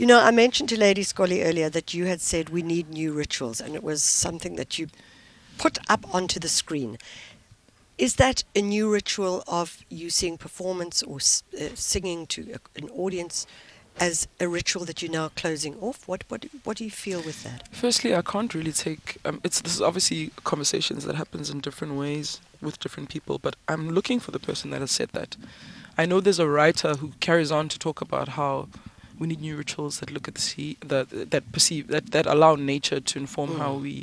You 0.01 0.07
know, 0.07 0.19
I 0.19 0.31
mentioned 0.31 0.67
to 0.69 0.79
Lady 0.79 1.03
Scully 1.03 1.43
earlier 1.43 1.69
that 1.69 1.93
you 1.93 2.07
had 2.07 2.21
said 2.21 2.49
we 2.49 2.63
need 2.63 2.89
new 2.89 3.13
rituals 3.13 3.61
and 3.61 3.75
it 3.75 3.83
was 3.83 4.01
something 4.01 4.55
that 4.55 4.79
you 4.79 4.87
put 5.59 5.77
up 5.91 6.11
onto 6.11 6.39
the 6.39 6.47
screen. 6.47 6.97
Is 7.99 8.15
that 8.15 8.43
a 8.55 8.63
new 8.63 8.91
ritual 8.91 9.43
of 9.47 9.85
you 9.89 10.09
seeing 10.09 10.39
performance 10.39 11.03
or 11.03 11.17
uh, 11.17 11.75
singing 11.75 12.25
to 12.33 12.55
an 12.75 12.89
audience 12.89 13.45
as 13.99 14.27
a 14.39 14.47
ritual 14.47 14.85
that 14.85 15.03
you're 15.03 15.11
now 15.11 15.29
closing 15.35 15.75
off? 15.75 16.07
What 16.07 16.23
what 16.29 16.47
what 16.63 16.77
do 16.77 16.83
you 16.83 16.89
feel 16.89 17.21
with 17.21 17.43
that? 17.43 17.67
Firstly, 17.71 18.15
I 18.15 18.23
can't 18.23 18.55
really 18.55 18.71
take. 18.71 19.17
Um, 19.23 19.39
it's 19.43 19.61
this 19.61 19.75
is 19.75 19.83
obviously 19.83 20.31
conversations 20.43 21.05
that 21.05 21.15
happens 21.15 21.51
in 21.51 21.59
different 21.59 21.93
ways 21.93 22.41
with 22.59 22.79
different 22.79 23.09
people, 23.09 23.37
but 23.37 23.55
I'm 23.67 23.91
looking 23.91 24.19
for 24.19 24.31
the 24.31 24.39
person 24.39 24.71
that 24.71 24.81
has 24.81 24.89
said 24.89 25.09
that. 25.09 25.37
I 25.95 26.07
know 26.07 26.21
there's 26.21 26.39
a 26.39 26.49
writer 26.49 26.95
who 26.95 27.11
carries 27.19 27.51
on 27.51 27.69
to 27.69 27.77
talk 27.77 28.01
about 28.01 28.29
how 28.29 28.69
we 29.21 29.27
need 29.27 29.41
new 29.41 29.55
rituals 29.63 29.99
that 29.99 30.09
look 30.15 30.27
at 30.27 30.35
the 30.35 30.41
sea, 30.41 30.77
that 30.91 31.05
that 31.33 31.43
perceive 31.55 31.83
that 31.93 32.05
that 32.15 32.25
allow 32.25 32.53
nature 32.55 32.99
to 32.99 33.19
inform 33.19 33.49
how 33.59 33.71
Mm. 33.77 33.81
we 33.85 33.95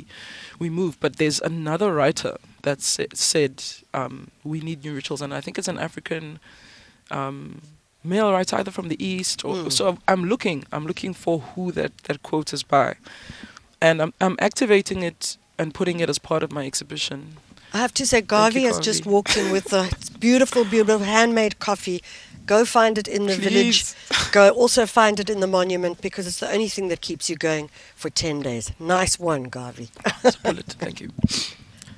we 0.61 0.69
move. 0.69 0.93
But 1.03 1.11
there's 1.17 1.39
another 1.41 1.89
writer 1.99 2.33
that 2.61 2.81
sa- 2.81 3.13
said 3.13 3.53
um, 3.99 4.15
we 4.51 4.57
need 4.67 4.79
new 4.85 4.93
rituals, 4.95 5.21
and 5.21 5.33
I 5.33 5.41
think 5.41 5.57
it's 5.59 5.67
an 5.75 5.79
African. 5.87 6.39
Um, 7.11 7.61
male 8.01 8.31
writer 8.31 8.55
either 8.55 8.71
from 8.71 8.87
the 8.87 8.95
east 9.13 9.43
or 9.43 9.55
Mm. 9.55 9.71
so 9.71 9.97
I'm 10.07 10.23
looking 10.29 10.63
I'm 10.71 10.85
looking 10.87 11.13
for 11.23 11.39
who 11.55 11.71
that 11.73 11.91
that 12.07 12.17
quote 12.23 12.53
is 12.57 12.63
by 12.63 12.95
and 13.81 13.95
I'm 14.01 14.13
I'm 14.21 14.37
activating 14.39 15.03
it 15.03 15.37
and 15.57 15.73
putting 15.73 15.99
it 15.99 16.09
as 16.09 16.19
part 16.19 16.41
of 16.43 16.49
my 16.51 16.65
exhibition. 16.65 17.19
I 17.73 17.77
have 17.77 17.93
to 17.95 18.05
say, 18.05 18.21
Garvey 18.21 18.61
you, 18.61 18.67
has 18.67 18.79
just 18.79 19.05
walked 19.05 19.35
in 19.37 19.51
with 19.51 19.73
a 19.73 19.83
beautiful, 20.19 20.63
beautiful 20.65 21.05
handmade 21.05 21.55
coffee. 21.59 21.99
Go 22.49 22.65
find 22.65 22.97
it 22.97 23.07
in 23.07 23.27
the 23.27 23.35
village. 23.35 23.83
Go 24.31 24.49
also 24.61 24.85
find 24.85 25.19
it 25.19 25.29
in 25.29 25.39
the 25.39 25.47
monument 25.47 26.01
because 26.01 26.27
it's 26.29 26.39
the 26.39 26.51
only 26.51 26.67
thing 26.69 26.89
that 26.89 27.01
keeps 27.01 27.29
you 27.29 27.35
going 27.37 27.69
for 27.95 28.09
10 28.09 28.41
days. 28.41 28.71
Nice 28.79 29.19
one, 29.19 29.43
Garvey. 29.49 29.87
It's 30.23 30.35
a 30.37 30.41
bullet. 30.41 30.65
Thank 30.79 30.99
you. 31.01 31.09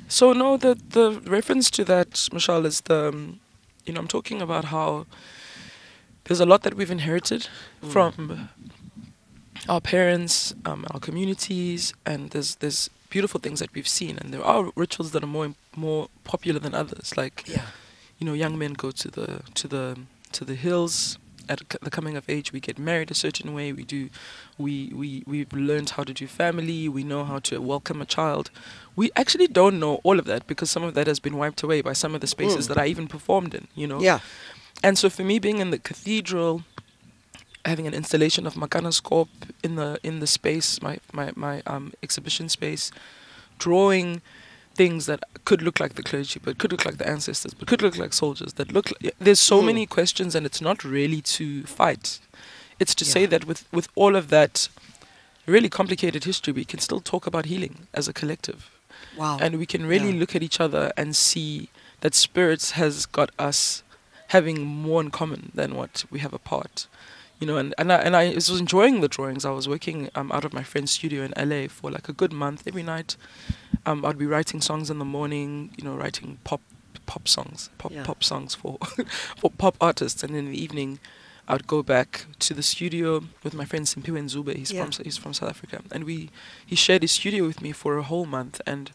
So 0.08 0.34
no, 0.34 0.58
the 0.58 0.76
the 0.90 1.22
reference 1.32 1.72
to 1.72 1.84
that, 1.86 2.30
Michelle, 2.34 2.66
is 2.68 2.82
the, 2.82 3.08
um, 3.10 3.40
you 3.86 3.94
know, 3.94 4.02
I'm 4.02 4.08
talking 4.08 4.42
about 4.42 4.66
how 4.66 5.06
there's 6.24 6.42
a 6.42 6.46
lot 6.46 6.62
that 6.64 6.74
we've 6.74 6.92
inherited 6.92 7.48
Mm. 7.82 7.92
from 7.94 8.50
our 9.70 9.82
parents, 9.82 10.54
um, 10.66 10.86
our 10.92 11.00
communities, 11.00 11.94
and 12.06 12.30
there's 12.32 12.56
there's 12.56 12.90
beautiful 13.10 13.40
things 13.40 13.60
that 13.60 13.70
we've 13.76 13.88
seen, 14.00 14.18
and 14.18 14.34
there 14.34 14.44
are 14.44 14.72
rituals 14.76 15.12
that 15.12 15.24
are 15.24 15.32
more 15.32 15.54
more 15.76 16.08
popular 16.24 16.60
than 16.60 16.74
others. 16.76 17.16
Like 17.18 17.44
Yeah. 17.48 17.66
you 18.20 18.26
know, 18.28 18.34
young 18.36 18.58
men 18.58 18.74
go 18.74 18.92
to 18.92 19.08
the 19.12 19.28
to 19.54 19.68
the 19.68 19.96
to 20.34 20.46
the 20.46 20.56
hills 20.56 21.18
at 21.50 21.60
c- 21.72 21.80
the 21.82 21.90
coming 21.90 22.16
of 22.16 22.24
age, 22.30 22.54
we 22.54 22.60
get 22.60 22.78
married 22.80 23.12
a 23.12 23.14
certain 23.16 23.54
way. 23.54 23.74
We 23.74 23.84
do, 23.84 24.10
we 24.58 24.92
we 24.96 25.24
we've 25.26 25.52
learned 25.52 25.90
how 25.92 26.04
to 26.04 26.14
do 26.14 26.28
family. 26.28 26.88
We 26.88 27.04
know 27.04 27.24
how 27.26 27.40
to 27.40 27.60
welcome 27.62 28.02
a 28.02 28.06
child. 28.06 28.52
We 28.96 29.10
actually 29.16 29.48
don't 29.48 29.80
know 29.80 29.96
all 30.04 30.20
of 30.20 30.26
that 30.26 30.46
because 30.48 30.70
some 30.72 30.84
of 30.84 30.94
that 30.94 31.08
has 31.08 31.20
been 31.20 31.38
wiped 31.38 31.64
away 31.64 31.82
by 31.82 31.94
some 31.94 32.14
of 32.16 32.22
the 32.22 32.28
spaces 32.28 32.66
Mm. 32.66 32.68
that 32.70 32.78
I 32.78 32.86
even 32.88 33.08
performed 33.08 33.54
in. 33.54 33.68
You 33.76 33.88
know. 33.88 34.00
Yeah. 34.02 34.20
And 34.84 34.98
so 34.98 35.10
for 35.10 35.24
me, 35.24 35.40
being 35.40 35.60
in 35.60 35.72
the 35.72 35.80
cathedral, 35.80 36.64
having 37.66 37.88
an 37.88 37.94
installation 37.94 38.48
of 38.48 38.54
Makanoscope 38.56 39.30
in 39.64 39.76
the 39.76 40.00
in 40.04 40.20
the 40.20 40.28
space, 40.28 40.82
my 40.82 41.00
my 41.14 41.32
my 41.36 41.62
um, 41.66 41.92
exhibition 42.04 42.50
space, 42.50 42.92
drawing 43.58 44.22
things 44.82 45.06
that 45.06 45.22
could 45.48 45.62
look 45.62 45.78
like 45.84 45.94
the 46.00 46.04
clergy, 46.10 46.40
but 46.46 46.58
could 46.62 46.72
look 46.74 46.86
like 46.88 46.98
the 46.98 47.08
ancestors, 47.16 47.54
but 47.58 47.68
could 47.70 47.82
look 47.86 47.98
like 48.04 48.14
soldiers. 48.14 48.52
That 48.54 48.68
look. 48.78 48.88
Like, 49.04 49.16
there's 49.26 49.44
so 49.54 49.58
Mm. 49.62 49.66
many 49.72 49.86
questions, 49.98 50.32
and 50.36 50.44
it's 50.50 50.62
not 50.70 50.78
really 50.98 51.22
to 51.38 51.46
fight. 51.82 52.06
It's 52.82 52.96
to 53.02 53.06
say 53.06 53.24
that 53.34 53.42
with 53.50 53.62
with 53.78 53.88
all 54.02 54.14
of 54.22 54.26
that 54.38 54.54
really 55.56 55.70
complicated 55.70 56.22
history, 56.32 56.54
we 56.62 56.66
can 56.72 56.80
still 56.88 57.02
talk 57.14 57.24
about 57.32 57.46
healing 57.52 57.76
as 58.00 58.08
a 58.08 58.14
collective 58.22 58.60
Wow. 59.22 59.38
and 59.44 59.52
we 59.62 59.66
can 59.74 59.84
really 59.94 60.12
Yeah. 60.14 60.20
look 60.22 60.36
at 60.38 60.44
each 60.48 60.60
other 60.66 60.84
and 61.00 61.10
see 61.16 61.70
that 62.04 62.14
spirits 62.16 62.68
has 62.82 62.94
got 63.18 63.30
us 63.50 63.84
having 64.36 64.58
more 64.88 65.02
in 65.06 65.10
common 65.12 65.42
than 65.60 65.70
what 65.80 65.94
we 66.14 66.20
have 66.26 66.34
apart 66.42 66.76
you 67.42 67.48
know 67.48 67.58
and, 67.58 67.74
and 67.78 67.92
I 67.92 67.98
and 67.98 68.16
I 68.16 68.30
was 68.36 68.50
enjoying 68.60 69.02
the 69.02 69.08
drawings 69.10 69.44
I 69.46 69.50
was 69.52 69.68
working 69.68 70.10
um, 70.16 70.32
out 70.32 70.46
of 70.46 70.54
my 70.54 70.64
friend's 70.64 70.92
studio 70.92 71.24
in 71.28 71.34
LA 71.50 71.68
for 71.68 71.92
like 71.92 72.08
a 72.08 72.14
good 72.14 72.32
month 72.32 72.64
every 72.68 72.84
night 72.84 73.18
um, 73.86 74.06
I'd 74.06 74.18
be 74.18 74.28
writing 74.28 74.62
songs 74.62 74.90
in 74.90 75.00
the 75.00 75.06
morning 75.06 75.72
you 75.78 75.84
know 75.84 75.96
writing 75.96 76.38
pop 76.44 76.62
pop 77.08 77.28
songs 77.28 77.70
pop 77.80 77.92
Yeah. 77.92 78.04
pop 78.04 78.24
songs 78.24 78.56
for 78.56 78.78
for 79.40 79.50
pop 79.52 79.76
artists 79.82 80.24
and 80.24 80.36
in 80.36 80.46
the 80.52 80.62
evening 80.66 81.00
I'd 81.48 81.66
go 81.68 81.82
back 81.84 82.28
to 82.40 82.54
the 82.54 82.64
studio 82.64 83.24
with 83.44 83.54
my 83.54 83.66
friend 83.66 83.86
Simpiwe 83.86 84.22
Nzube. 84.26 84.56
He's 84.56 84.72
Yeah. 84.72 84.86
from 84.86 85.04
he's 85.04 85.18
from 85.18 85.34
South 85.34 85.50
Africa, 85.50 85.82
and 85.92 86.04
we 86.06 86.30
he 86.66 86.76
shared 86.76 87.02
his 87.02 87.12
studio 87.12 87.46
with 87.48 87.60
me 87.62 87.72
for 87.74 87.98
a 87.98 88.04
whole 88.04 88.26
month. 88.26 88.62
And 88.66 88.92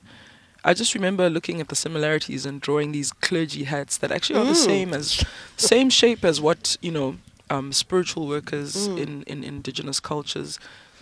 I 0.64 0.72
just 0.72 0.94
remember 0.94 1.28
looking 1.28 1.60
at 1.60 1.68
the 1.68 1.74
similarities 1.76 2.46
and 2.46 2.60
drawing 2.60 2.92
these 2.92 3.12
clergy 3.12 3.64
hats 3.64 3.98
that 3.98 4.10
actually 4.12 4.38
are 4.40 4.46
the 4.46 4.52
Mm. 4.52 4.70
same 4.72 4.94
as 4.94 5.24
same 5.56 5.90
shape 5.90 6.24
as 6.24 6.40
what 6.40 6.76
you 6.80 6.92
know 6.92 7.16
um, 7.50 7.72
spiritual 7.72 8.26
workers 8.26 8.88
Mm. 8.88 8.98
in, 8.98 9.22
in 9.24 9.44
indigenous 9.44 10.00
cultures. 10.00 10.58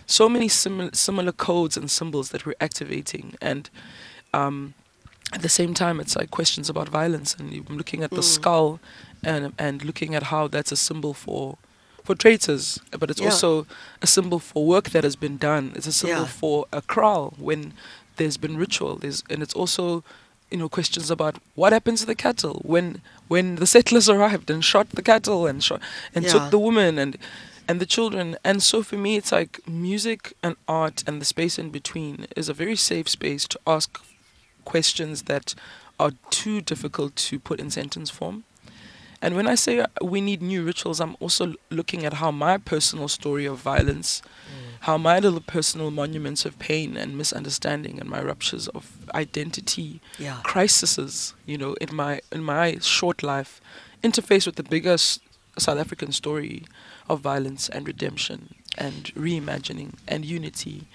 So 0.07 0.29
many 0.29 0.47
similar 0.47 0.89
similar 0.93 1.31
codes 1.31 1.77
and 1.77 1.89
symbols 1.89 2.29
that 2.29 2.45
we're 2.45 2.53
activating, 2.61 3.35
and 3.41 3.69
um, 4.33 4.73
at 5.33 5.41
the 5.41 5.49
same 5.49 5.73
time, 5.73 5.99
it's 5.99 6.15
like 6.15 6.29
questions 6.29 6.69
about 6.69 6.89
violence, 6.89 7.33
and 7.39 7.51
I'm 7.67 7.77
looking 7.77 8.03
at 8.03 8.11
the 8.11 8.21
Mm. 8.21 8.23
skull, 8.35 8.79
and 9.23 9.53
and 9.57 9.83
looking 9.83 10.13
at 10.15 10.23
how 10.23 10.47
that's 10.47 10.71
a 10.71 10.75
symbol 10.75 11.13
for 11.13 11.57
for 12.03 12.13
traitors, 12.15 12.77
but 12.99 13.09
it's 13.09 13.19
Yeah. 13.19 13.31
also 13.31 13.65
a 14.01 14.05
symbol 14.07 14.37
for 14.39 14.63
work 14.67 14.91
that 14.91 15.03
has 15.03 15.15
been 15.15 15.37
done. 15.37 15.71
It's 15.75 15.87
a 15.87 15.91
symbol 15.91 16.25
Yeah. 16.25 16.39
for 16.39 16.65
a 16.71 16.81
kraal 16.83 17.33
when 17.37 17.73
there's 18.17 18.37
been 18.37 18.57
ritual. 18.57 18.97
There's 18.97 19.23
and 19.31 19.41
it's 19.41 19.55
also 19.55 20.03
you 20.51 20.57
know 20.57 20.69
questions 20.69 21.09
about 21.11 21.35
what 21.55 21.73
happens 21.73 22.01
to 22.01 22.05
the 22.05 22.15
cattle 22.15 22.61
when 22.63 23.01
when 23.27 23.55
the 23.55 23.65
settlers 23.67 24.07
arrived 24.15 24.49
and 24.49 24.63
shot 24.63 24.89
the 24.91 25.01
cattle 25.01 25.47
and 25.47 25.63
shot 25.63 25.81
and 26.13 26.25
Yeah. 26.25 26.31
took 26.33 26.51
the 26.51 26.59
women 26.59 26.97
and 26.99 27.17
and 27.67 27.81
the 27.81 27.85
children. 27.87 28.37
And 28.43 28.61
so 28.61 28.83
for 28.83 28.95
me, 28.95 29.15
it's 29.15 29.31
like 29.31 29.59
music 29.67 30.33
and 30.43 30.55
art 30.67 31.03
and 31.07 31.19
the 31.19 31.25
space 31.25 31.57
in 31.57 31.71
between 31.71 32.27
is 32.35 32.47
a 32.47 32.53
very 32.53 32.75
safe 32.75 33.09
space 33.09 33.47
to 33.47 33.59
ask 33.65 33.99
questions 34.65 35.23
that 35.23 35.55
are 35.99 36.11
too 36.29 36.61
difficult 36.61 37.15
to 37.15 37.39
put 37.39 37.59
in 37.59 37.71
sentence 37.71 38.11
form. 38.11 38.43
And 39.21 39.35
when 39.35 39.47
I 39.47 39.55
say 39.55 39.83
we 40.01 40.21
need 40.21 40.41
new 40.43 40.63
rituals, 40.63 40.99
I'm 40.99 41.15
also 41.19 41.55
looking 41.71 42.05
at 42.05 42.13
how 42.15 42.29
my 42.29 42.57
personal 42.59 43.07
story 43.07 43.45
of 43.47 43.57
violence, 43.57 44.21
mm. 44.21 44.74
How 44.85 44.99
my 44.99 45.17
little 45.17 45.41
personal 45.41 45.89
monuments 45.89 46.45
of 46.45 46.59
pain 46.59 46.95
and 46.95 47.17
misunderstanding 47.17 47.99
and 47.99 48.07
my 48.07 48.21
ruptures 48.21 48.67
of 48.67 49.09
identity 49.15 49.99
yeah. 50.19 50.39
crises, 50.43 51.33
you 51.47 51.57
know, 51.57 51.73
in 51.81 51.95
my 51.95 52.21
in 52.31 52.43
my 52.43 52.77
short 52.77 53.23
life, 53.23 53.59
interface 54.03 54.45
with 54.45 54.57
the 54.57 54.63
bigger 54.63 54.95
South 54.95 55.79
African 55.79 56.11
story 56.11 56.65
of 57.09 57.19
violence 57.21 57.67
and 57.67 57.87
redemption 57.87 58.53
and 58.77 59.05
reimagining 59.15 59.95
and 60.07 60.23
unity, 60.23 60.87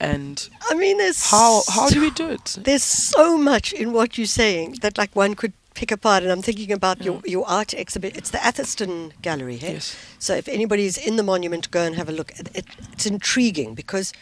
and 0.00 0.48
I 0.68 0.74
mean, 0.74 0.98
there's 0.98 1.30
how 1.30 1.62
how 1.68 1.88
do 1.88 2.00
we 2.00 2.10
do 2.10 2.28
it? 2.28 2.56
There's 2.64 2.82
so 2.82 3.38
much 3.38 3.72
in 3.72 3.92
what 3.92 4.18
you're 4.18 4.26
saying 4.26 4.78
that 4.82 4.98
like 4.98 5.14
one 5.14 5.36
could 5.36 5.52
pick 5.76 5.92
apart. 5.92 6.22
And 6.24 6.32
I'm 6.32 6.42
thinking 6.42 6.72
about 6.72 6.96
your, 7.06 7.16
Yeah. 7.24 7.32
your 7.34 7.46
art 7.48 7.72
exhibit. 7.74 8.16
It's 8.16 8.30
the 8.30 8.44
Atherstone 8.44 9.12
Gallery, 9.22 9.58
hey? 9.58 9.74
Yes. 9.74 9.96
So 10.18 10.34
if 10.34 10.48
anybody's 10.48 10.96
in 10.98 11.16
the 11.16 11.22
monument, 11.22 11.70
go 11.70 11.82
and 11.86 11.94
have 11.96 12.08
a 12.08 12.12
look. 12.12 12.30
It, 12.40 12.48
it, 12.54 12.66
it's 12.92 13.06
intriguing 13.06 13.74
because 13.74 14.12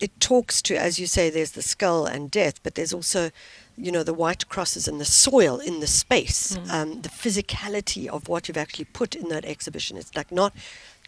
it 0.00 0.10
talks 0.18 0.62
to, 0.62 0.74
as 0.74 0.98
you 0.98 1.06
say, 1.06 1.30
there's 1.30 1.52
the 1.52 1.62
skull 1.62 2.06
and 2.06 2.30
death, 2.30 2.62
but 2.62 2.74
there's 2.74 2.94
also, 2.94 3.30
you 3.76 3.92
know, 3.92 4.02
the 4.02 4.14
white 4.14 4.48
crosses 4.48 4.88
and 4.88 4.98
the 4.98 5.04
soil 5.04 5.58
in 5.60 5.80
the 5.80 5.86
space, 5.86 6.56
Mm. 6.56 6.70
um, 6.72 7.02
the 7.02 7.10
physicality 7.10 8.06
of 8.08 8.26
what 8.28 8.48
you've 8.48 8.56
actually 8.64 8.86
put 8.86 9.14
in 9.14 9.28
that 9.28 9.44
exhibition. 9.44 9.98
It's 9.98 10.14
like 10.16 10.32
not 10.32 10.52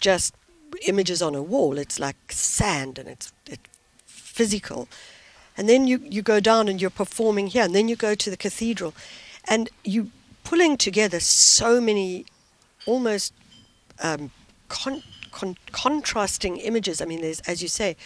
just 0.00 0.34
images 0.86 1.22
on 1.22 1.34
a 1.34 1.42
wall. 1.42 1.78
It's 1.78 1.98
like 1.98 2.16
sand 2.30 2.98
and 2.98 3.08
it's 3.08 3.32
it's 3.46 3.68
physical. 4.06 4.88
And 5.56 5.68
then 5.68 5.86
you, 5.86 5.98
you 6.16 6.22
go 6.22 6.40
down 6.40 6.68
and 6.68 6.80
you're 6.80 6.90
performing 7.04 7.48
here, 7.48 7.64
and 7.64 7.74
then 7.74 7.88
you 7.88 7.96
go 7.96 8.14
to 8.14 8.30
the 8.30 8.36
cathedral, 8.38 8.92
and 9.48 9.70
you 9.84 10.10
pulling 10.44 10.76
together 10.76 11.20
so 11.20 11.80
many 11.80 12.26
almost 12.86 13.32
um, 14.02 14.30
con- 14.68 15.02
con- 15.30 15.56
contrasting 15.70 16.56
images. 16.58 17.00
I 17.00 17.04
mean, 17.04 17.20
there's, 17.20 17.40
as 17.40 17.62
you 17.62 17.68
say, 17.68 17.96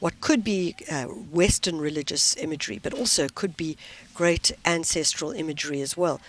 what 0.00 0.20
could 0.20 0.44
be 0.44 0.74
uh, 0.90 1.04
Western 1.04 1.78
religious 1.78 2.36
imagery, 2.36 2.78
but 2.82 2.92
also 2.92 3.28
could 3.28 3.56
be 3.56 3.76
great 4.14 4.52
ancestral 4.64 5.32
imagery 5.32 5.80
as 5.80 5.96
well. 5.96 6.20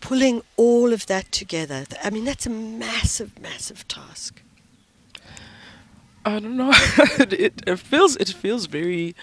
Pulling 0.00 0.42
all 0.56 0.92
of 0.92 1.06
that 1.06 1.30
together, 1.32 1.84
th- 1.88 2.00
I 2.04 2.10
mean, 2.10 2.24
that's 2.24 2.46
a 2.46 2.50
massive, 2.50 3.38
massive 3.40 3.86
task. 3.88 4.42
I 6.26 6.40
don't 6.40 6.56
know. 6.56 6.72
it, 7.18 7.62
it 7.66 7.78
feels 7.78 8.16
it 8.16 8.28
feels 8.28 8.66
very. 8.66 9.14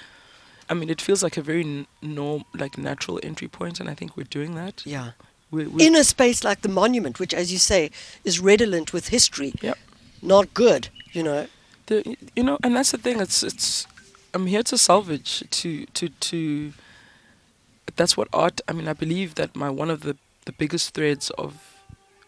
I 0.71 0.73
mean, 0.73 0.89
it 0.89 1.01
feels 1.01 1.21
like 1.21 1.37
a 1.37 1.41
very 1.41 1.63
n- 1.63 1.85
norm, 2.01 2.43
like 2.53 2.77
natural 2.77 3.19
entry 3.23 3.47
point, 3.49 3.79
and 3.81 3.89
I 3.89 3.93
think 3.93 4.15
we're 4.17 4.33
doing 4.39 4.55
that. 4.55 4.75
Yeah. 4.85 5.11
We, 5.51 5.67
we, 5.67 5.85
In 5.87 5.95
a 5.95 6.03
space 6.03 6.45
like 6.49 6.61
the 6.61 6.69
monument, 6.69 7.19
which, 7.19 7.33
as 7.33 7.51
you 7.51 7.57
say, 7.59 7.91
is 8.23 8.39
redolent 8.39 8.93
with 8.93 9.09
history, 9.09 9.51
Yep. 9.61 9.77
not 10.21 10.45
good, 10.53 10.87
you 11.11 11.23
know. 11.23 11.47
the, 11.87 12.15
you 12.37 12.43
know, 12.43 12.57
and 12.63 12.75
that's 12.75 12.91
the 12.91 12.97
thing. 12.97 13.19
It's 13.19 13.43
it's. 13.43 13.85
I'm 14.33 14.47
here 14.47 14.63
to 14.63 14.77
salvage 14.77 15.43
to 15.59 15.69
to 15.97 16.07
to. 16.29 16.71
That's 17.97 18.15
what 18.15 18.27
art. 18.31 18.61
I 18.69 18.71
mean, 18.73 18.87
I 18.87 18.93
believe 18.93 19.35
that 19.35 19.55
my 19.55 19.69
one 19.69 19.89
of 19.93 19.99
the 20.01 20.15
the 20.45 20.53
biggest 20.53 20.93
threads 20.93 21.29
of, 21.31 21.51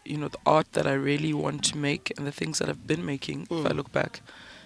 you 0.04 0.18
know, 0.18 0.28
the 0.28 0.40
art 0.46 0.68
that 0.74 0.86
I 0.86 0.94
really 0.94 1.34
want 1.34 1.64
to 1.72 1.78
make 1.78 2.12
and 2.18 2.28
the 2.28 2.32
things 2.32 2.60
that 2.60 2.68
I've 2.70 2.86
been 2.86 3.06
making. 3.06 3.44
If 3.50 3.66
I 3.66 3.70
Mm. 3.72 3.76
look 3.78 3.92
back, 3.94 4.22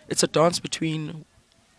it's 0.09 0.23
a 0.23 0.27
dance 0.27 0.59
between 0.59 1.25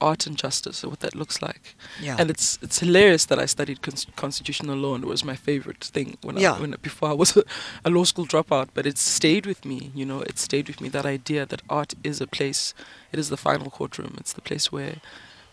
art 0.00 0.26
and 0.26 0.37
justice, 0.37 0.85
or 0.85 0.90
what 0.90 1.00
that 1.00 1.14
looks 1.14 1.40
like. 1.43 1.75
Yeah. 2.00 2.17
And 2.19 2.31
it's 2.31 2.59
it's 2.62 2.78
hilarious 2.81 3.26
that 3.26 3.38
I 3.38 3.47
studied 3.47 3.81
cons- 3.83 4.07
constitutional 4.17 4.76
law 4.76 4.95
and 4.95 5.05
it 5.05 5.09
was 5.11 5.25
my 5.25 5.37
favorite 5.37 5.85
thing 5.85 6.17
when 6.23 6.37
Yeah. 6.37 6.55
I, 6.57 6.61
when 6.61 6.75
before 6.83 7.09
I 7.11 7.14
was 7.14 7.37
a, 7.37 7.43
a 7.85 7.90
law 7.90 8.05
school 8.05 8.26
dropout. 8.26 8.69
But 8.75 8.87
it 8.87 8.99
stayed 8.99 9.47
with 9.47 9.64
me, 9.64 9.90
you 9.95 10.07
know. 10.07 10.21
It 10.23 10.38
stayed 10.38 10.69
with 10.69 10.81
me 10.81 10.88
that 10.90 11.07
idea 11.07 11.47
that 11.47 11.62
art 11.69 11.95
is 12.05 12.21
a 12.21 12.26
place. 12.26 12.75
It 13.12 13.19
is 13.19 13.28
the 13.28 13.37
final 13.37 13.71
courtroom. 13.71 14.14
It's 14.19 14.33
the 14.33 14.43
place 14.43 14.73
where 14.73 14.97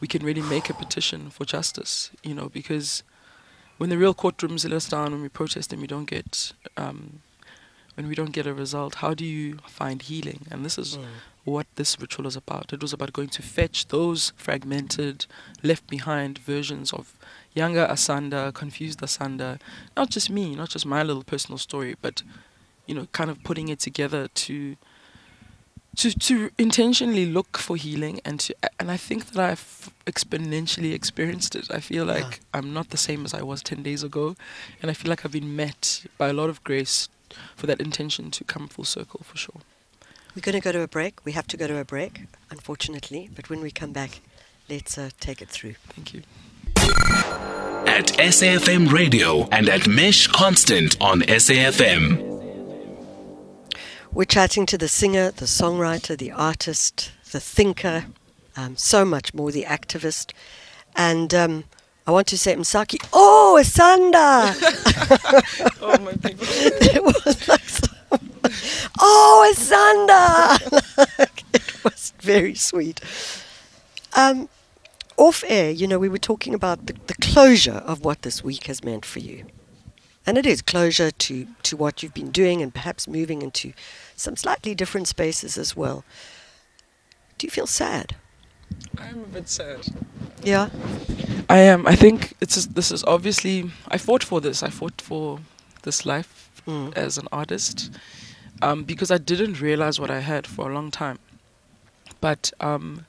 we 0.02 0.08
can 0.08 0.24
really 0.26 0.42
make 0.56 0.70
a 0.70 0.74
petition 0.74 1.30
for 1.30 1.46
justice, 1.46 2.12
you 2.24 2.34
know, 2.36 2.50
because 2.50 3.04
when 3.78 3.90
the 3.90 3.98
real 3.98 4.14
courtrooms 4.14 4.64
let 4.64 4.74
us 4.74 4.90
down, 4.90 5.12
when 5.12 5.22
we 5.22 5.30
protest 5.30 5.72
and 5.74 5.82
we 5.82 5.88
don't 5.88 6.10
get. 6.10 6.54
Um, 6.78 7.22
when 7.98 8.10
we 8.10 8.16
don't 8.16 8.34
get 8.34 8.46
a 8.46 8.54
result, 8.54 8.96
how 8.96 9.14
do 9.14 9.24
you 9.24 9.60
find 9.70 10.02
healing? 10.02 10.48
And 10.52 10.66
this 10.66 10.78
is 10.78 10.98
Mm. 10.98 11.06
What 11.46 11.68
this 11.76 12.00
ritual 12.00 12.26
was 12.26 12.36
about. 12.36 12.74
It 12.74 12.82
was 12.82 12.92
about 12.92 13.14
going 13.14 13.30
to 13.30 13.42
fetch 13.42 13.88
those 13.88 14.34
fragmented, 14.36 15.26
left 15.64 15.88
behind 15.88 16.40
versions 16.40 16.92
of 16.92 17.14
younger 17.54 17.88
Asanda, 17.88 18.54
confused 18.54 19.00
Asanda, 19.00 19.60
not 19.96 20.10
just 20.10 20.30
me, 20.30 20.56
not 20.56 20.70
just 20.70 20.86
my 20.86 21.04
little 21.04 21.24
personal 21.24 21.58
story, 21.58 21.96
but 22.02 22.24
you 22.88 22.94
know, 22.96 23.08
kind 23.14 23.30
of 23.30 23.44
putting 23.44 23.70
it 23.70 23.80
together 23.80 24.28
to 24.28 24.76
to 25.98 26.12
to 26.12 26.50
intentionally 26.58 27.26
look 27.26 27.58
for 27.58 27.78
healing 27.78 28.20
and 28.26 28.40
to 28.42 28.56
and 28.80 28.92
I 28.92 28.98
think 28.98 29.28
that 29.32 29.52
I've 29.52 29.90
exponentially 30.06 30.94
experienced 30.94 31.56
it. 31.56 31.72
I 31.72 31.80
feel 31.80 32.06
like 32.06 32.24
Yeah. 32.24 32.60
I'm 32.60 32.74
not 32.74 32.90
the 32.90 32.98
same 32.98 33.24
as 33.24 33.34
I 33.34 33.42
was 33.42 33.62
10 33.64 33.82
days 33.84 34.04
ago 34.04 34.36
and 34.82 34.92
I 34.92 34.94
feel 34.94 35.10
like 35.10 35.24
I've 35.24 35.32
been 35.32 35.56
met 35.56 36.06
by 36.18 36.30
a 36.30 36.34
lot 36.34 36.50
of 36.50 36.64
grace 36.64 37.08
for 37.56 37.68
that 37.68 37.80
intention 37.80 38.30
to 38.32 38.44
come 38.44 38.68
full 38.68 38.86
circle 38.86 39.22
for 39.24 39.38
sure. 39.38 39.62
We're 40.36 40.42
going 40.42 40.54
to 40.54 40.60
go 40.60 40.74
to 40.74 40.82
a 40.82 40.88
break. 40.88 41.24
We 41.24 41.32
have 41.32 41.48
to 41.48 41.56
go 41.56 41.66
to 41.66 41.78
a 41.78 41.86
break, 41.86 42.24
unfortunately. 42.52 43.30
But 43.34 43.50
when 43.50 43.62
we 43.62 43.72
come 43.72 43.94
back, 43.94 44.20
let's 44.70 44.98
uh, 44.98 45.12
take 45.22 45.42
it 45.42 45.48
through. 45.48 45.76
Thank 45.96 46.14
you. 46.14 46.24
At 47.88 48.08
SAFM 48.18 48.92
Radio 48.92 49.48
and 49.48 49.70
at 49.70 49.88
Mesh 49.88 50.28
Constant 50.28 51.00
on 51.00 51.22
SAFM. 51.22 52.34
We're 54.12 54.26
chatting 54.26 54.66
to 54.66 54.78
the 54.78 54.90
singer, 54.90 55.32
the 55.32 55.46
songwriter, 55.46 56.18
the 56.18 56.34
artist, 56.34 57.12
the 57.32 57.40
thinker, 57.40 58.06
um, 58.58 58.76
so 58.76 59.06
much 59.06 59.34
more, 59.34 59.52
the 59.52 59.64
activist. 59.64 60.34
And 60.98 61.34
um, 61.34 61.64
I 62.06 62.12
want 62.12 62.28
to 62.28 62.38
say 62.38 62.54
Msaki, 62.56 62.98
oh, 63.14 63.58
Asanda! 63.62 64.54
Oh 65.82 65.98
my 66.00 66.14
people. 66.14 66.46
it 68.66 68.72
was 68.74 68.84
like, 68.84 68.92
oh, 69.00 69.54
Asanda! 69.56 71.08
Like, 71.20 71.44
it 71.54 71.84
was 71.84 72.14
very 72.20 72.56
sweet. 72.56 73.00
Um, 74.14 74.50
off 75.18 75.44
air, 75.48 75.72
you 75.72 75.88
know, 75.88 76.00
we 76.00 76.10
were 76.10 76.18
talking 76.18 76.54
about 76.54 76.88
the, 76.88 76.94
the 77.08 77.14
closure 77.16 77.82
of 77.86 78.04
what 78.04 78.22
this 78.24 78.44
week 78.44 78.66
has 78.66 78.84
meant 78.84 79.06
for 79.06 79.20
you. 79.20 79.46
And 80.26 80.38
it 80.38 80.46
is 80.46 80.62
closure 80.62 81.12
to, 81.12 81.48
to 81.64 81.78
what 81.78 82.02
you've 82.02 82.14
been 82.14 82.32
doing 82.32 82.62
and 82.62 82.74
perhaps 82.74 83.08
moving 83.08 83.42
into 83.42 83.74
some 84.16 84.36
slightly 84.36 84.74
different 84.74 85.08
spaces 85.08 85.58
as 85.58 85.76
well. 85.76 86.04
Do 87.38 87.46
you 87.46 87.52
feel 87.52 87.68
sad? 87.68 88.16
I'm 88.98 89.20
a 89.20 89.28
bit 89.28 89.48
sad. 89.48 89.88
Yeah. 90.44 90.70
I 91.50 91.60
am. 91.60 91.86
I 91.86 91.96
think 91.96 92.34
it's 92.42 92.56
just, 92.56 92.74
this 92.74 92.92
is 92.92 93.04
obviously. 93.04 93.70
I 93.90 93.98
fought 94.00 94.24
for 94.24 94.42
this. 94.42 94.64
I 94.64 94.70
fought 94.70 95.00
for 95.02 95.40
this 95.84 96.06
life 96.06 96.42
Mm. 96.66 96.98
as 96.98 97.20
an 97.20 97.28
artist 97.32 97.92
um, 98.62 98.84
because 98.84 99.12
I 99.12 99.18
didn't 99.18 99.62
realize 99.62 100.00
what 100.00 100.10
I 100.12 100.20
had 100.20 100.48
for 100.48 100.70
a 100.70 100.74
long 100.74 100.92
time. 100.92 101.20
But 102.22 102.52
um, 102.60 103.06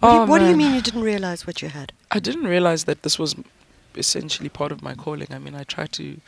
What, 0.00 0.08
do, 0.10 0.16
oh, 0.16 0.20
you, 0.24 0.26
what 0.30 0.38
do 0.40 0.48
you 0.48 0.56
mean 0.56 0.74
you 0.74 0.80
didn't 0.82 1.02
realize 1.02 1.46
what 1.46 1.62
you 1.62 1.68
had? 1.68 1.92
I 2.10 2.18
didn't 2.18 2.44
realize 2.44 2.84
that 2.84 3.02
this 3.02 3.18
was 3.18 3.36
essentially 3.96 4.48
part 4.48 4.72
of 4.72 4.82
my 4.82 4.94
calling. 4.94 5.28
I 5.30 5.38
mean, 5.38 5.54
I 5.54 5.64
tried 5.64 5.92
to 5.92 6.18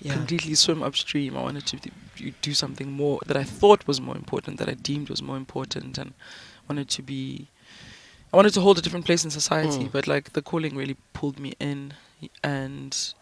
Yeah. 0.00 0.12
completely 0.12 0.54
swim 0.54 0.82
upstream. 0.82 1.36
I 1.36 1.42
wanted 1.42 1.64
to 1.66 1.76
d- 1.76 2.34
do 2.42 2.52
something 2.52 2.92
more 2.92 3.20
that 3.26 3.36
I 3.36 3.44
thought 3.44 3.86
was 3.86 4.00
more 4.00 4.16
important, 4.16 4.58
that 4.58 4.68
I 4.68 4.74
deemed 4.74 5.08
was 5.08 5.22
more 5.22 5.36
important, 5.38 5.96
and 5.98 6.12
wanted 6.68 6.88
to 6.90 7.02
be. 7.02 7.46
I 8.32 8.36
wanted 8.36 8.52
to 8.54 8.60
hold 8.60 8.76
a 8.78 8.82
different 8.82 9.06
place 9.06 9.24
in 9.24 9.30
society, 9.30 9.84
Mm. 9.84 9.92
but 9.92 10.06
like 10.06 10.32
the 10.32 10.42
calling 10.42 10.76
really 10.76 10.96
pulled 11.14 11.38
me 11.38 11.54
in, 11.58 11.94
and 12.42 13.14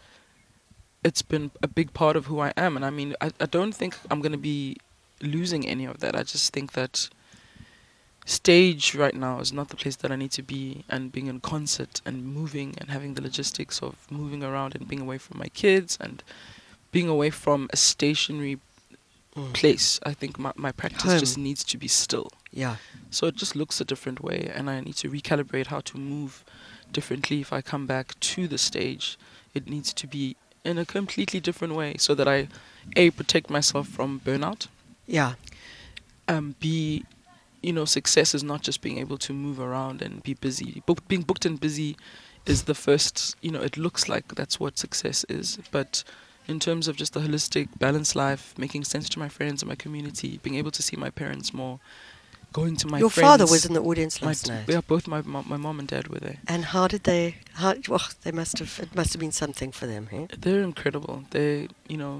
it's 1.04 1.22
been 1.22 1.50
a 1.62 1.68
big 1.68 1.92
part 1.92 2.16
of 2.16 2.26
who 2.26 2.40
I 2.40 2.52
am. 2.56 2.76
And 2.76 2.84
I 2.84 2.90
mean, 2.90 3.14
I, 3.20 3.30
I 3.40 3.46
don't 3.46 3.72
think 3.74 3.96
I'm 4.10 4.20
gonna 4.20 4.36
be 4.38 4.76
losing 5.20 5.66
any 5.66 5.84
of 5.84 6.00
that. 6.00 6.16
I 6.16 6.22
just 6.22 6.52
think 6.52 6.72
that 6.72 7.08
stage 8.26 8.94
right 8.94 9.14
now 9.14 9.38
is 9.38 9.52
not 9.52 9.68
the 9.68 9.76
place 9.76 9.96
that 9.96 10.10
I 10.10 10.16
need 10.16 10.32
to 10.32 10.42
be 10.42 10.84
and 10.88 11.12
being 11.12 11.26
in 11.26 11.40
concert 11.40 12.00
and 12.06 12.24
moving 12.24 12.74
and 12.78 12.90
having 12.90 13.14
the 13.14 13.22
logistics 13.22 13.82
of 13.82 14.10
moving 14.10 14.42
around 14.42 14.74
and 14.74 14.88
being 14.88 15.02
away 15.02 15.18
from 15.18 15.38
my 15.38 15.48
kids 15.48 15.98
and 16.00 16.22
being 16.90 17.08
away 17.08 17.30
from 17.30 17.68
a 17.72 17.76
stationary 17.76 18.58
Mm. 19.36 19.52
place. 19.52 19.98
I 20.04 20.14
think 20.14 20.38
my, 20.38 20.52
my 20.54 20.70
practice 20.70 21.18
just 21.18 21.36
needs 21.36 21.64
to 21.64 21.76
be 21.76 21.88
still. 21.88 22.30
Yeah. 22.52 22.76
So 23.10 23.26
it 23.26 23.34
just 23.34 23.56
looks 23.56 23.80
a 23.80 23.84
different 23.84 24.22
way 24.22 24.48
and 24.54 24.70
I 24.70 24.78
need 24.78 24.94
to 24.98 25.10
recalibrate 25.10 25.66
how 25.66 25.80
to 25.80 25.98
move 25.98 26.44
differently 26.92 27.40
if 27.40 27.52
I 27.52 27.60
come 27.60 27.84
back 27.84 28.14
to 28.20 28.46
the 28.46 28.58
stage. 28.58 29.18
It 29.52 29.68
needs 29.68 29.92
to 29.94 30.06
be 30.06 30.36
in 30.64 30.78
a 30.78 30.84
completely 30.84 31.40
different 31.40 31.74
way 31.74 31.94
so 31.98 32.14
that 32.14 32.26
I 32.26 32.48
A 32.96 33.10
protect 33.10 33.50
myself 33.50 33.88
from 33.88 34.20
burnout 34.20 34.66
Yeah. 35.06 35.34
um, 36.28 36.54
be, 36.58 37.04
you 37.62 37.72
know, 37.72 37.84
success 37.84 38.34
is 38.34 38.42
not 38.42 38.62
just 38.62 38.80
being 38.80 38.98
able 38.98 39.18
to 39.18 39.32
move 39.32 39.60
around 39.60 40.02
and 40.02 40.22
be 40.22 40.34
busy. 40.34 40.82
Book, 40.86 41.06
being 41.08 41.22
booked 41.22 41.44
and 41.44 41.60
busy 41.60 41.96
is 42.46 42.62
the 42.64 42.74
first, 42.74 43.36
you 43.42 43.50
know, 43.50 43.60
it 43.60 43.76
looks 43.76 44.08
like 44.08 44.34
that's 44.34 44.58
what 44.58 44.78
success 44.78 45.24
is. 45.28 45.58
But 45.70 46.02
in 46.46 46.60
terms 46.60 46.88
of 46.88 46.96
just 46.96 47.12
the 47.14 47.20
holistic, 47.20 47.68
balanced 47.78 48.16
life, 48.16 48.54
making 48.58 48.84
sense 48.84 49.08
to 49.10 49.18
my 49.18 49.28
friends 49.28 49.62
and 49.62 49.68
my 49.68 49.74
community, 49.74 50.40
being 50.42 50.56
able 50.56 50.70
to 50.72 50.82
see 50.82 50.96
my 50.96 51.10
parents 51.10 51.52
more, 51.54 51.78
going 52.54 52.76
to 52.76 52.86
my 52.86 52.98
Your 52.98 53.10
friends. 53.10 53.28
father 53.28 53.44
was 53.54 53.66
in 53.66 53.74
the 53.74 53.82
audience 53.82 54.14
my 54.22 54.28
last 54.28 54.48
night. 54.48 54.64
Yeah, 54.68 54.80
both 54.94 55.06
my 55.14 55.20
mom, 55.32 55.44
my 55.54 55.58
mom 55.58 55.78
and 55.80 55.88
dad 55.94 56.08
were 56.08 56.20
there. 56.26 56.38
And 56.48 56.64
how 56.74 56.84
did 56.88 57.02
they? 57.04 57.24
How? 57.60 57.74
Well, 57.88 58.06
they 58.22 58.32
must 58.32 58.58
have. 58.60 58.72
It 58.80 58.94
must 58.94 59.12
have 59.12 59.20
been 59.20 59.32
something 59.44 59.70
for 59.72 59.86
them. 59.86 60.08
Eh? 60.12 60.26
They're 60.44 60.62
incredible. 60.62 61.24
They, 61.36 61.68
you 61.92 61.98
know, 62.02 62.14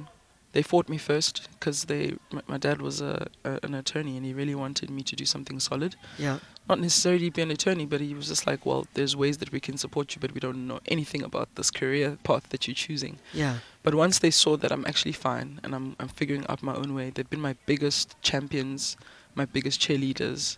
they 0.53 0.63
fought 0.63 0.89
me 0.95 0.99
first 0.99 1.49
because 1.55 1.85
they. 1.85 2.03
My, 2.37 2.43
my 2.55 2.59
dad 2.67 2.79
was 2.83 3.01
a, 3.01 3.15
a 3.45 3.61
an 3.63 3.75
attorney 3.75 4.15
and 4.19 4.27
he 4.27 4.33
really 4.35 4.57
wanted 4.65 4.91
me 4.91 5.03
to 5.11 5.15
do 5.17 5.25
something 5.25 5.61
solid. 5.61 5.93
Yeah. 6.19 6.39
not 6.69 6.81
necessarily 6.81 7.29
be 7.31 7.43
an 7.43 7.51
attorney, 7.51 7.87
but 7.87 8.01
he 8.01 8.15
was 8.15 8.29
just 8.29 8.47
like, 8.47 8.65
well, 8.65 8.87
there's 8.95 9.15
ways 9.15 9.37
that 9.39 9.53
we 9.53 9.61
can 9.61 9.77
support 9.77 10.15
you, 10.15 10.21
but 10.21 10.33
we 10.33 10.41
don't 10.41 10.67
know 10.67 10.81
anything 10.87 11.23
about 11.23 11.49
this 11.57 11.71
career 11.71 12.17
path 12.25 12.49
that 12.51 12.67
you're 12.67 12.75
choosing. 12.75 13.19
Yeah. 13.35 13.59
But 13.83 13.95
once 13.95 14.19
they 14.21 14.31
saw 14.31 14.57
that 14.57 14.73
I'm 14.73 14.87
actually 14.87 15.13
fine 15.13 15.61
and 15.63 15.75
I'm, 15.75 15.95
I'm 16.01 16.09
figuring 16.09 16.45
out 16.49 16.63
my 16.63 16.75
own 16.75 16.95
way, 16.95 17.11
they've 17.11 17.29
been 17.29 17.41
my 17.51 17.57
biggest 17.67 18.17
champions, 18.23 18.97
my 19.35 19.45
biggest 19.45 19.81
cheerleaders. 19.81 20.57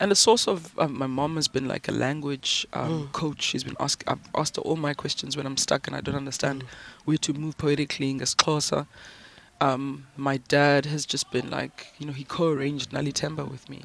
And 0.00 0.10
a 0.10 0.14
source 0.16 0.48
of 0.48 0.76
um, 0.78 0.96
my 0.98 1.06
mom 1.06 1.36
has 1.36 1.48
been 1.48 1.68
like 1.68 1.86
a 1.88 1.92
language 1.92 2.66
um, 2.72 3.08
Mm. 3.08 3.12
coach. 3.12 3.42
She's 3.42 3.62
been 3.64 3.76
ask, 3.78 4.02
I've 4.06 4.18
asked 4.34 4.56
her 4.56 4.62
all 4.62 4.76
my 4.76 4.94
questions 4.94 5.36
when 5.36 5.46
I'm 5.46 5.56
stuck 5.56 5.86
and 5.86 5.94
I 5.96 6.00
don't 6.00 6.16
understand 6.16 6.62
Mm. 6.64 6.66
where 7.04 7.18
to 7.18 7.32
move 7.32 7.56
poetically 7.58 8.10
in 8.10 8.18
Xhosa. 8.18 8.86
Um, 9.62 10.06
my 10.16 10.36
dad 10.48 10.86
has 10.86 11.02
just 11.06 11.30
been 11.30 11.48
like, 11.58 11.76
you 11.98 12.06
know, 12.06 12.12
he 12.20 12.24
co-arranged 12.24 12.90
Nali 12.90 13.12
Temba 13.12 13.44
with 13.48 13.64
me. 13.72 13.80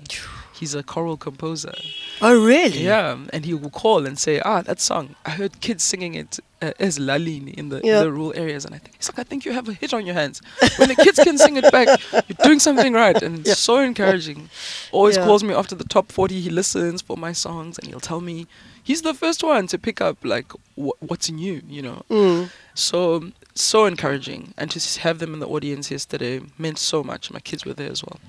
He's 0.60 0.74
a 0.74 0.82
choral 0.82 1.18
composer. 1.18 1.74
Oh, 2.20 2.36
really? 2.54 2.82
Yeah, 2.92 3.18
and 3.34 3.46
he 3.46 3.54
will 3.54 3.70
call 3.84 4.08
and 4.08 4.18
say, 4.26 4.36
"Ah, 4.52 4.62
that 4.70 4.80
song. 4.82 5.06
I 5.24 5.32
heard 5.40 5.54
kids 5.68 5.84
singing 5.84 6.16
it 6.16 6.40
uh, 6.66 6.72
as 6.88 6.98
Lalini 6.98 7.54
in 7.62 7.70
the, 7.70 7.80
Yeah. 7.84 8.00
the 8.04 8.12
rural 8.12 8.34
areas." 8.36 8.66
And 8.66 8.74
I 8.74 8.80
think 8.80 8.96
he's 8.98 9.08
like, 9.12 9.20
"I 9.20 9.26
think 9.30 9.46
you 9.46 9.52
have 9.60 9.70
a 9.70 9.74
hit 9.82 9.94
on 9.94 10.04
your 10.08 10.16
hands. 10.22 10.42
When 10.80 10.90
the 10.90 10.96
kids 11.06 11.20
can 11.28 11.38
sing 11.38 11.58
it 11.62 11.72
back, 11.78 11.88
you're 12.28 12.42
doing 12.48 12.60
something 12.68 12.94
right." 13.04 13.20
And 13.28 13.46
Yeah. 13.46 13.54
so 13.68 13.74
encouraging. 13.92 14.50
Always 14.92 15.16
Yeah. 15.18 15.26
calls 15.26 15.44
me 15.44 15.54
after 15.62 15.76
the 15.82 15.88
top 15.96 16.12
forty. 16.12 16.38
He 16.42 16.50
listens 16.62 17.04
for 17.08 17.18
my 17.18 17.34
songs, 17.46 17.78
and 17.78 17.86
he'll 17.90 18.08
tell 18.12 18.22
me 18.30 18.48
he's 18.90 19.02
the 19.04 19.14
first 19.14 19.44
one 19.44 19.68
to 19.68 19.78
pick 19.78 20.02
up 20.08 20.18
like 20.34 20.50
wh- 20.76 20.98
what's 21.10 21.30
new, 21.30 21.62
you 21.76 21.84
know. 21.88 22.00
Mm. 22.10 22.50
So 22.74 22.98
so 23.62 23.86
encouraging, 23.86 24.54
and 24.58 24.70
to 24.72 25.00
have 25.02 25.20
them 25.20 25.34
in 25.34 25.40
the 25.40 25.48
audience 25.48 25.92
yesterday 25.92 26.42
meant 26.58 26.78
so 26.80 27.04
much. 27.04 27.32
My 27.32 27.40
kids 27.40 27.66
were 27.66 27.74
there 27.74 27.92
as 27.92 28.04
well. 28.04 28.20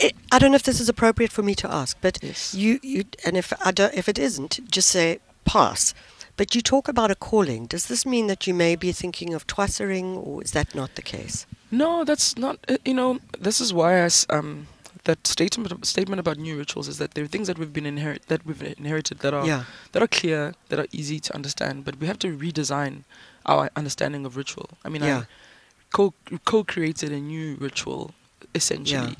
I 0.00 0.12
I 0.32 0.38
don't 0.38 0.50
know 0.50 0.56
if 0.56 0.62
this 0.64 0.80
is 0.80 0.88
appropriate 0.88 1.32
for 1.32 1.42
me 1.42 1.54
to 1.56 1.68
ask, 1.72 1.96
but 2.00 2.18
Yes. 2.22 2.54
you, 2.54 2.80
you, 2.82 3.04
and 3.24 3.36
if 3.36 3.52
I 3.64 3.70
don't, 3.72 3.94
if 3.94 4.08
it 4.08 4.18
isn't, 4.18 4.60
just 4.70 4.88
say 4.90 5.18
pass. 5.44 5.94
But 6.36 6.54
you 6.54 6.62
talk 6.62 6.88
about 6.88 7.10
a 7.12 7.14
calling. 7.14 7.66
Does 7.66 7.86
this 7.86 8.04
mean 8.04 8.26
that 8.26 8.44
you 8.46 8.54
may 8.54 8.74
be 8.76 8.90
thinking 8.92 9.34
of 9.34 9.46
twassering, 9.46 10.16
or 10.16 10.42
is 10.42 10.50
that 10.50 10.74
not 10.74 10.96
the 10.96 11.02
case? 11.02 11.46
No, 11.70 12.04
that's 12.04 12.36
not. 12.36 12.58
Uh, 12.68 12.78
you 12.84 12.94
know, 12.94 13.20
this 13.38 13.60
is 13.60 13.72
why 13.72 14.04
I 14.04 14.08
um 14.30 14.66
that 15.04 15.26
statement 15.26 15.86
statement 15.86 16.18
about 16.20 16.38
new 16.38 16.56
rituals 16.56 16.88
is 16.88 16.96
that 16.98 17.12
there 17.14 17.24
are 17.24 17.28
things 17.34 17.46
that 17.48 17.58
we've 17.58 17.72
been 17.72 17.86
inherit 17.86 18.22
that 18.28 18.44
we've 18.46 18.62
inherited 18.62 19.18
that 19.20 19.34
are 19.34 19.46
Yeah. 19.46 19.64
that 19.92 20.02
are 20.02 20.08
clear, 20.08 20.54
that 20.68 20.78
are 20.78 20.88
easy 20.92 21.18
to 21.20 21.34
understand, 21.34 21.84
but 21.84 21.94
we 22.00 22.06
have 22.06 22.18
to 22.20 22.28
redesign 22.36 23.04
our 23.46 23.70
understanding 23.76 24.24
of 24.26 24.36
ritual. 24.36 24.68
I 24.84 24.88
mean, 24.88 25.02
Yeah. 25.02 25.18
I 25.18 25.26
co 25.92 26.12
co-created 26.44 27.12
a 27.12 27.20
new 27.20 27.56
ritual 27.60 28.14
essentially 28.54 29.16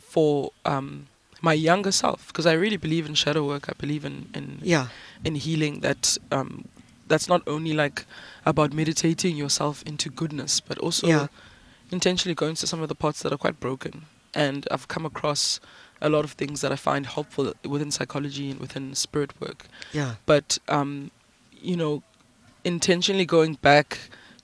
for 0.00 0.52
um 0.64 1.06
my 1.42 1.54
younger 1.54 1.92
self 1.92 2.26
because 2.28 2.46
I 2.46 2.52
really 2.52 2.76
believe 2.76 3.06
in 3.06 3.14
shadow 3.14 3.46
work. 3.46 3.64
I 3.68 3.74
believe 3.78 4.04
in 4.04 4.16
in 4.34 4.46
Yeah. 4.62 4.86
in 5.24 5.34
healing 5.36 5.80
that 5.80 6.16
um, 6.32 6.64
that's 7.08 7.28
not 7.28 7.42
only 7.46 7.72
like 7.72 8.04
about 8.46 8.72
meditating 8.72 9.36
yourself 9.36 9.82
into 9.90 10.08
goodness, 10.10 10.60
but 10.60 10.78
also 10.78 11.06
Yeah. 11.08 11.26
intentionally 11.90 12.34
going 12.34 12.54
to 12.56 12.66
some 12.66 12.80
of 12.82 12.88
the 12.88 12.94
parts 12.94 13.20
that 13.22 13.32
are 13.32 13.38
quite 13.46 13.58
broken. 13.60 13.94
And 14.34 14.66
I've 14.70 14.88
come 14.88 15.04
across 15.06 15.60
a 16.00 16.08
lot 16.08 16.24
of 16.24 16.32
things 16.32 16.60
that 16.62 16.72
I 16.72 16.76
find 16.76 17.04
helpful 17.06 17.52
within 17.64 17.90
psychology 17.90 18.50
and 18.50 18.60
within 18.60 18.94
spirit 18.94 19.38
work. 19.40 19.66
Yeah. 19.92 20.14
But 20.26 20.58
um, 20.68 21.10
you 21.60 21.76
know, 21.76 22.02
intentionally 22.64 23.26
going 23.26 23.54
back 23.54 23.98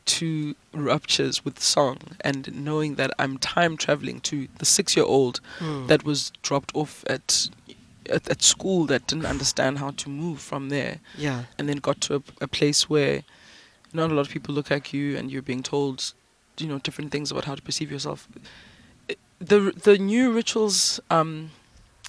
to 0.07 0.55
ruptures 0.72 1.44
with 1.44 1.61
song 1.61 1.99
and 2.20 2.64
knowing 2.64 2.94
that 2.94 3.11
I'm 3.18 3.38
time 3.38 3.77
traveling 3.77 4.20
to 4.20 4.46
the 4.59 4.64
six-year-old 4.64 5.40
Mm. 5.59 5.88
that 5.88 6.05
was 6.05 6.31
dropped 6.42 6.70
off 6.77 7.05
at, 7.09 7.49
at 8.09 8.29
at 8.29 8.42
school 8.42 8.85
that 8.87 9.07
didn't 9.09 9.27
understand 9.27 9.79
how 9.79 9.90
to 9.92 10.09
move 10.09 10.40
from 10.40 10.68
there 10.68 11.01
Yeah. 11.18 11.44
and 11.59 11.68
then 11.68 11.79
got 11.79 12.01
to 12.03 12.16
a, 12.16 12.22
a 12.42 12.46
place 12.49 12.88
where 12.88 13.22
not 13.92 14.11
a 14.12 14.14
lot 14.14 14.27
of 14.27 14.33
people 14.33 14.55
look 14.55 14.70
at 14.70 14.92
you 14.92 15.16
and 15.16 15.31
you're 15.31 15.42
being 15.42 15.62
told 15.64 16.12
you 16.59 16.66
know 16.68 16.79
different 16.79 17.11
things 17.11 17.31
about 17.33 17.44
how 17.46 17.55
to 17.57 17.62
perceive 17.62 17.90
yourself 17.90 18.29
the 19.38 19.72
the 19.85 19.99
new 19.99 20.33
rituals 20.33 21.01
um 21.11 21.51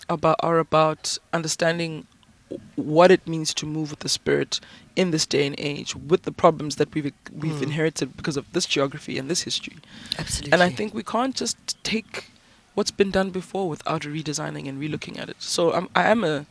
about 0.10 0.38
are 0.42 0.60
about 0.60 1.18
understanding 1.34 2.08
what 2.76 3.12
it 3.12 3.28
means 3.28 3.54
to 3.54 3.66
move 3.66 3.90
with 3.90 4.00
the 4.00 4.08
spirit 4.10 4.62
in 4.96 5.12
this 5.12 5.26
day 5.26 5.46
and 5.46 5.56
age 5.60 5.96
with 5.96 6.24
the 6.24 6.32
problems 6.32 6.78
that 6.78 6.94
we've 6.94 7.12
we've 7.34 7.56
Mm. 7.60 7.63
inherited 7.63 8.16
because 8.16 8.38
of 8.38 8.46
this 8.54 8.66
geography 8.66 9.18
and 9.18 9.30
this 9.30 9.42
history 9.44 9.78
Absolutely. 10.18 10.54
and 10.54 10.63
I 10.63 10.70
think 10.70 10.94
we 10.94 11.04
can't 11.04 11.36
just 11.36 11.58
take 11.84 12.32
what's 12.76 12.92
been 12.92 13.12
done 13.12 13.32
before 13.32 13.68
without 13.68 14.04
redesigning 14.04 14.68
and 14.70 14.80
relooking 14.80 15.18
at 15.20 15.30
it. 15.30 15.38
So 15.40 15.74
I'm, 15.74 15.90
I 15.96 16.04
am 16.13 16.24
a, 16.24 16.46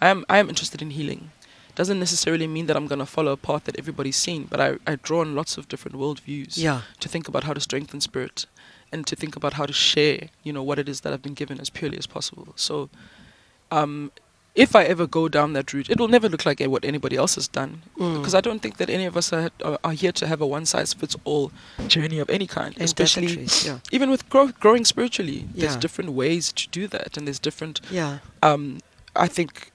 I 0.00 0.06
am, 0.08 0.24
I 0.28 0.38
am 0.38 0.48
interested 0.48 0.80
in 0.80 0.90
healing, 0.90 1.32
doesn't 1.74 1.98
necessarily 1.98 2.46
mean 2.46 2.66
that 2.66 2.76
I'm 2.76 2.86
going 2.86 3.00
to 3.00 3.06
follow 3.16 3.32
a 3.32 3.36
path 3.36 3.64
that 3.64 3.76
everybody's 3.76 4.14
seen, 4.16 4.44
but 4.48 4.60
I, 4.60 4.68
I 4.86 4.94
draw 4.94 5.22
on 5.22 5.34
lots 5.34 5.58
of 5.58 5.66
different 5.68 5.96
worldviews 5.96 6.56
Yeah. 6.56 6.82
to 7.00 7.08
think 7.08 7.26
about 7.26 7.42
how 7.44 7.52
to 7.52 7.60
strengthen 7.60 8.00
spirit 8.00 8.46
and 8.92 9.06
to 9.06 9.16
think 9.16 9.36
about 9.36 9.54
how 9.54 9.66
to 9.66 9.72
share, 9.72 10.28
you 10.44 10.52
know, 10.52 10.62
what 10.62 10.78
it 10.78 10.88
is 10.88 11.00
that 11.00 11.12
I've 11.12 11.22
been 11.22 11.34
given 11.34 11.60
as 11.60 11.70
purely 11.70 11.98
as 11.98 12.06
possible. 12.06 12.52
So, 12.56 12.90
um, 13.70 14.12
if 14.54 14.76
I 14.76 14.84
ever 14.84 15.06
go 15.06 15.28
down 15.28 15.54
that 15.54 15.72
route, 15.72 15.88
it 15.88 15.98
will 15.98 16.08
never 16.08 16.28
look 16.28 16.44
like 16.44 16.60
what 16.60 16.84
anybody 16.84 17.16
else 17.16 17.36
has 17.36 17.48
done 17.48 17.82
Mm. 17.98 18.18
because 18.18 18.34
I 18.34 18.42
don't 18.42 18.60
think 18.60 18.76
that 18.76 18.90
any 18.90 19.06
of 19.06 19.16
us 19.16 19.32
are, 19.32 19.50
are, 19.82 19.92
here 19.94 20.12
to 20.12 20.26
have 20.26 20.42
a 20.42 20.46
one 20.46 20.66
size 20.66 20.92
fits 20.92 21.16
all 21.24 21.50
journey 21.86 22.18
of 22.18 22.28
any 22.28 22.46
kind, 22.46 22.74
especially 22.78 23.44
Especially, 23.44 23.70
yeah. 23.70 23.78
even 23.90 24.10
with 24.10 24.28
grow- 24.28 24.48
growing 24.64 24.84
spiritually. 24.84 25.48
There's 25.54 25.74
Yeah. 25.74 25.80
different 25.80 26.12
ways 26.12 26.52
to 26.52 26.68
do 26.68 26.86
that, 26.88 27.16
and 27.16 27.26
there's 27.26 27.38
different 27.38 27.80
Yeah. 27.90 28.18
um, 28.42 28.80
I 29.16 29.26
think 29.26 29.72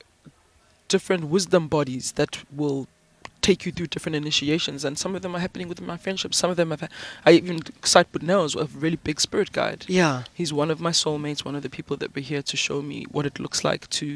different 0.88 1.24
wisdom 1.26 1.68
bodies 1.68 2.12
that 2.14 2.38
will 2.56 2.88
take 3.48 3.66
you 3.66 3.72
through 3.72 3.88
different 3.88 4.16
initiations, 4.24 4.84
and 4.86 4.94
some 5.04 5.16
of 5.16 5.22
them 5.22 5.34
are 5.36 5.40
happening 5.40 5.68
within 5.70 5.88
my 5.94 5.98
friendships. 6.06 6.38
Some 6.38 6.52
of 6.52 6.58
them 6.58 6.70
have. 6.72 6.84
I 7.26 7.32
even 7.32 7.60
cite 7.84 8.12
Budnell 8.12 8.44
as 8.46 8.56
a 8.56 8.66
really 8.84 8.98
big 9.10 9.20
spirit 9.28 9.52
guide. 9.60 9.86
Yeah. 9.88 10.24
He's 10.40 10.52
one 10.62 10.70
of 10.70 10.80
my 10.88 10.92
soulmates, 10.92 11.46
one 11.46 11.56
of 11.56 11.64
the 11.64 11.70
people 11.78 11.96
that 11.98 12.14
were 12.16 12.22
here 12.32 12.42
to 12.52 12.58
show 12.58 12.82
me 12.82 13.06
what 13.16 13.26
it 13.26 13.40
looks 13.40 13.64
like 13.64 13.84
to 14.02 14.08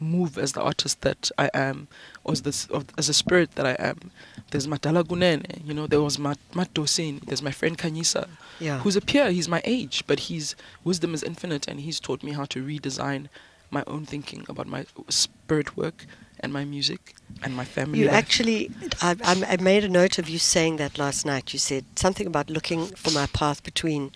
move 0.00 0.36
as 0.44 0.52
the 0.52 0.62
artist 0.70 0.96
that 1.02 1.30
I 1.38 1.48
am, 1.54 1.86
or 2.24 2.32
as, 2.32 2.42
this, 2.42 2.68
as 2.98 3.08
a 3.08 3.14
spirit 3.14 3.48
that 3.56 3.66
I 3.66 3.76
am. 3.90 3.98
There's 4.50 4.66
Matala 4.66 5.04
Gunene, 5.04 5.44
you 5.66 5.72
know, 5.74 5.86
there 5.86 6.02
was 6.02 6.18
Mat, 6.18 6.38
Mat 6.54 6.74
Dosin, 6.74 7.20
there's 7.26 7.42
my 7.48 7.52
friend 7.52 7.78
Kanyisa, 7.78 8.28
Yeah. 8.58 8.78
who's 8.80 8.96
a 8.96 9.00
peer. 9.00 9.30
He's 9.30 9.48
my 9.56 9.62
age, 9.64 9.96
but 10.08 10.18
his 10.30 10.56
wisdom 10.82 11.14
is 11.14 11.22
infinite, 11.22 11.68
and 11.68 11.80
he's 11.80 12.00
taught 12.00 12.22
me 12.24 12.32
how 12.32 12.46
to 12.46 12.58
redesign 12.70 13.28
my 13.70 13.84
own 13.86 14.04
thinking 14.04 14.44
about 14.48 14.66
my 14.66 14.84
spirit 15.08 15.76
work 15.76 16.06
and 16.42 16.52
my 16.52 16.64
music 16.64 17.14
and 17.42 17.54
my 17.54 17.64
family. 17.64 17.98
You 18.00 18.06
life. 18.06 18.16
actually, 18.16 18.70
I, 19.00 19.16
I 19.22 19.56
made 19.56 19.84
a 19.84 19.88
note 19.88 20.18
of 20.18 20.28
you 20.28 20.38
saying 20.38 20.76
that 20.76 20.98
last 20.98 21.24
night. 21.24 21.52
You 21.52 21.58
said 21.58 21.84
something 21.96 22.26
about 22.26 22.50
looking 22.50 22.86
for 22.96 23.10
my 23.12 23.26
path 23.26 23.62
between 23.62 24.10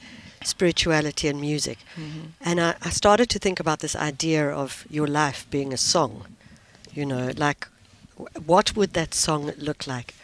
spirituality 0.44 1.28
and 1.28 1.40
music. 1.40 1.78
Mhm. 1.96 2.32
And 2.40 2.60
I, 2.60 2.74
I 2.82 2.90
started 2.90 3.28
to 3.30 3.38
think 3.38 3.60
about 3.60 3.78
this 3.80 3.96
idea 3.96 4.48
of 4.50 4.86
your 4.90 5.06
life 5.06 5.46
being 5.50 5.72
a 5.72 5.78
song. 5.78 6.26
You 6.92 7.06
know, 7.06 7.32
like, 7.36 7.66
what 8.46 8.76
would 8.76 8.92
that 8.92 9.14
song 9.14 9.52
look 9.58 9.86
like? 9.86 10.14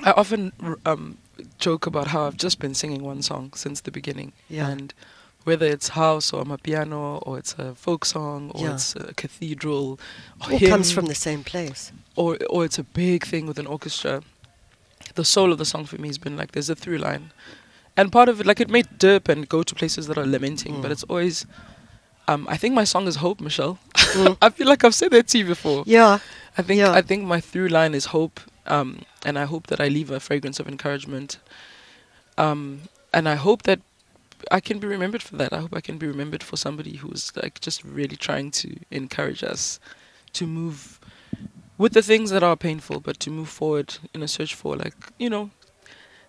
I 0.00 0.12
often 0.12 0.52
um, 0.84 1.16
joke 1.58 1.86
about 1.86 2.08
how 2.08 2.26
I've 2.26 2.36
just 2.36 2.58
been 2.58 2.74
singing 2.74 3.02
one 3.02 3.22
song 3.22 3.52
since 3.54 3.80
the 3.80 3.90
beginning. 3.90 4.32
Yeah. 4.48 4.68
And 4.68 4.92
whether 5.46 5.66
it's 5.74 5.88
house 6.02 6.32
or 6.34 6.40
a 6.56 6.58
piano 6.58 7.18
or 7.26 7.38
it's 7.40 7.54
a 7.64 7.74
folk 7.84 8.04
song 8.04 8.50
or 8.54 8.62
Yeah. 8.64 8.74
it's 8.74 8.96
a 8.96 9.12
cathedral 9.22 9.86
or 10.40 10.52
All 10.52 10.58
comes 10.72 10.90
from 10.96 11.06
the 11.06 11.14
same 11.28 11.42
place. 11.52 11.92
or 12.22 12.30
or 12.54 12.64
it's 12.66 12.78
a 12.78 12.86
big 13.04 13.20
thing 13.30 13.46
with 13.48 13.58
an 13.58 13.66
orchestra. 13.66 14.14
The 15.14 15.24
soul 15.24 15.52
of 15.52 15.58
the 15.58 15.64
song 15.64 15.86
for 15.86 15.98
me 16.02 16.08
has 16.08 16.18
been 16.18 16.36
like 16.40 16.50
there's 16.52 16.70
a 16.70 16.74
through 16.82 16.98
line, 17.08 17.24
and 17.96 18.10
part 18.10 18.28
of 18.28 18.40
it 18.40 18.46
like 18.50 18.60
it 18.64 18.70
may 18.76 18.82
dip 19.06 19.28
and 19.32 19.48
go 19.48 19.62
to 19.62 19.74
places 19.74 20.06
that 20.08 20.18
are 20.18 20.26
lamenting, 20.36 20.74
but 20.82 20.88
Mm. 20.88 20.94
it's 20.94 21.04
always. 21.12 21.46
Um, 22.28 22.42
I 22.54 22.56
think 22.56 22.74
my 22.74 22.84
song 22.84 23.06
is 23.06 23.16
hope, 23.16 23.38
Michelle. 23.40 23.78
Mm. 23.94 24.36
I 24.46 24.48
feel 24.50 24.66
like 24.72 24.82
I've 24.86 24.96
said 25.02 25.10
that 25.12 25.28
to 25.28 25.38
you 25.38 25.46
before. 25.46 25.84
Yeah. 25.86 26.18
I 26.58 26.62
think 26.66 26.78
Yeah. 26.80 26.98
I 27.00 27.02
think 27.08 27.20
my 27.34 27.40
through 27.50 27.68
line 27.80 27.94
is 27.96 28.06
hope, 28.06 28.40
um, 28.66 28.88
and 29.26 29.38
I 29.38 29.44
hope 29.52 29.64
that 29.70 29.80
I 29.80 29.88
leave 29.88 30.10
a 30.10 30.18
fragrance 30.18 30.58
of 30.62 30.66
encouragement. 30.66 31.38
Um, 32.36 32.60
and 33.12 33.28
I 33.28 33.36
hope 33.36 33.62
that 33.62 33.78
I 34.50 34.60
can 34.60 34.78
be 34.78 34.86
remembered 34.86 35.22
for 35.22 35.36
that. 35.36 35.52
I 35.52 35.58
hope 35.58 35.74
I 35.74 35.80
can 35.80 35.98
be 35.98 36.06
remembered 36.06 36.42
for 36.42 36.56
somebody 36.56 36.96
who's 36.96 37.32
like 37.36 37.60
just 37.60 37.84
really 37.84 38.16
trying 38.16 38.50
to 38.52 38.76
encourage 38.90 39.42
us 39.42 39.80
to 40.34 40.46
move 40.46 41.00
with 41.78 41.92
the 41.92 42.02
things 42.02 42.30
that 42.30 42.42
are 42.42 42.56
painful, 42.56 43.00
but 43.00 43.20
to 43.20 43.30
move 43.30 43.48
forward 43.48 43.98
in 44.14 44.22
a 44.22 44.28
search 44.28 44.54
for 44.54 44.76
like 44.76 44.94
you 45.18 45.30
know 45.30 45.50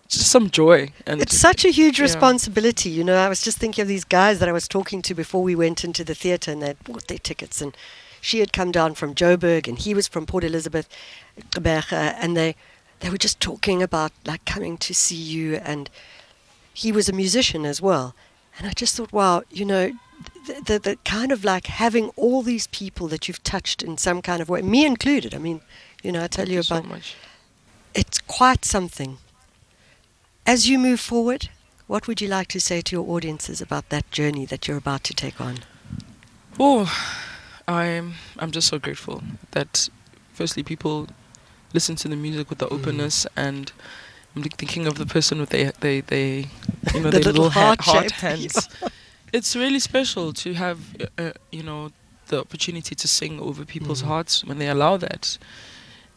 just 0.08 0.30
some 0.30 0.50
joy. 0.50 0.92
And 1.06 1.20
It's 1.20 1.36
such 1.38 1.64
a 1.64 1.70
huge 1.70 1.98
yeah. 1.98 2.04
responsibility. 2.04 2.90
You 2.90 3.04
know, 3.04 3.16
I 3.16 3.28
was 3.28 3.42
just 3.42 3.58
thinking 3.58 3.82
of 3.82 3.88
these 3.88 4.04
guys 4.04 4.38
that 4.40 4.48
I 4.48 4.52
was 4.52 4.66
talking 4.66 5.02
to 5.02 5.14
before 5.14 5.42
we 5.42 5.54
went 5.54 5.84
into 5.84 6.02
the 6.02 6.14
theatre 6.14 6.50
and 6.50 6.62
they'd 6.62 6.82
bought 6.82 7.08
their 7.08 7.18
tickets. 7.18 7.60
And 7.60 7.76
she 8.20 8.40
had 8.40 8.52
come 8.52 8.72
down 8.72 8.94
from 8.94 9.14
Joburg 9.14 9.68
and 9.68 9.78
he 9.78 9.94
was 9.94 10.08
from 10.08 10.26
Port 10.26 10.44
Elizabeth, 10.44 10.88
and 11.54 12.36
they, 12.36 12.56
they 13.00 13.10
were 13.10 13.18
just 13.18 13.38
talking 13.38 13.82
about 13.82 14.12
like 14.24 14.44
coming 14.44 14.76
to 14.78 14.94
see 14.94 15.14
you. 15.14 15.56
And 15.56 15.90
he 16.82 16.92
was 16.92 17.08
a 17.08 17.12
musician 17.12 17.62
as 17.66 17.78
well. 17.88 18.14
And 18.56 18.66
I 18.70 18.72
just 18.82 18.94
thought, 18.96 19.12
wow, 19.12 19.42
you 19.50 19.64
know, 19.72 19.84
the, 20.46 20.54
the, 20.68 20.78
the 20.78 20.96
kind 21.04 21.32
of 21.32 21.44
like 21.44 21.66
having 21.66 22.06
all 22.16 22.42
these 22.42 22.66
people 22.68 23.06
that 23.08 23.26
you've 23.26 23.42
touched 23.42 23.82
in 23.82 23.98
some 23.98 24.20
kind 24.22 24.40
of 24.42 24.48
way, 24.48 24.62
me 24.62 24.84
included. 24.86 25.34
I 25.34 25.38
mean, 25.38 25.60
you 26.04 26.12
know, 26.12 26.22
I 26.24 26.28
tell 26.28 26.44
Thank 26.44 26.50
you 26.50 26.56
you 26.58 26.62
so 26.62 26.76
about 26.76 26.88
much. 26.88 27.16
it's 27.94 28.18
quite 28.20 28.64
something. 28.64 29.18
As 30.46 30.68
you 30.68 30.78
move 30.78 31.00
forward, 31.00 31.48
what 31.88 32.06
would 32.06 32.20
you 32.20 32.28
like 32.28 32.48
to 32.48 32.60
say 32.60 32.80
to 32.80 32.96
your 32.96 33.06
audiences 33.14 33.60
about 33.60 33.88
that 33.88 34.10
journey 34.10 34.46
that 34.46 34.66
you're 34.68 34.78
about 34.78 35.02
to 35.04 35.14
take 35.14 35.40
on? 35.40 35.56
Oh, 36.60 36.86
I'm 37.66 38.14
I'm 38.38 38.50
just 38.50 38.68
so 38.68 38.78
grateful 38.78 39.22
that 39.50 39.88
firstly 40.32 40.62
people 40.62 41.08
listen 41.74 41.96
to 41.96 42.08
the 42.08 42.16
music 42.16 42.48
with 42.50 42.58
the 42.58 42.66
Mm. 42.66 42.74
openness 42.76 43.26
and 43.36 43.72
I'm 44.38 44.50
thinking 44.50 44.86
of 44.86 44.94
the 44.98 45.06
person 45.06 45.38
with 45.40 45.50
they 45.50 45.70
they 45.80 46.00
they 46.00 46.46
you 46.94 47.00
know 47.00 47.10
The 47.10 47.18
their 47.20 47.32
little 47.32 47.44
little, 47.44 47.50
heart 47.50 48.10
hands. 48.12 48.68
It's 49.32 49.54
really 49.54 49.78
special 49.80 50.32
to 50.32 50.54
have 50.54 50.78
uh, 51.18 51.32
you 51.52 51.62
know 51.62 51.90
the 52.28 52.38
opportunity 52.40 52.94
to 52.94 53.06
sing 53.08 53.40
over 53.40 53.64
people's 53.64 54.02
Mhm. 54.02 54.06
hearts 54.06 54.44
when 54.44 54.58
they 54.58 54.68
allow 54.68 54.96
that. 54.98 55.38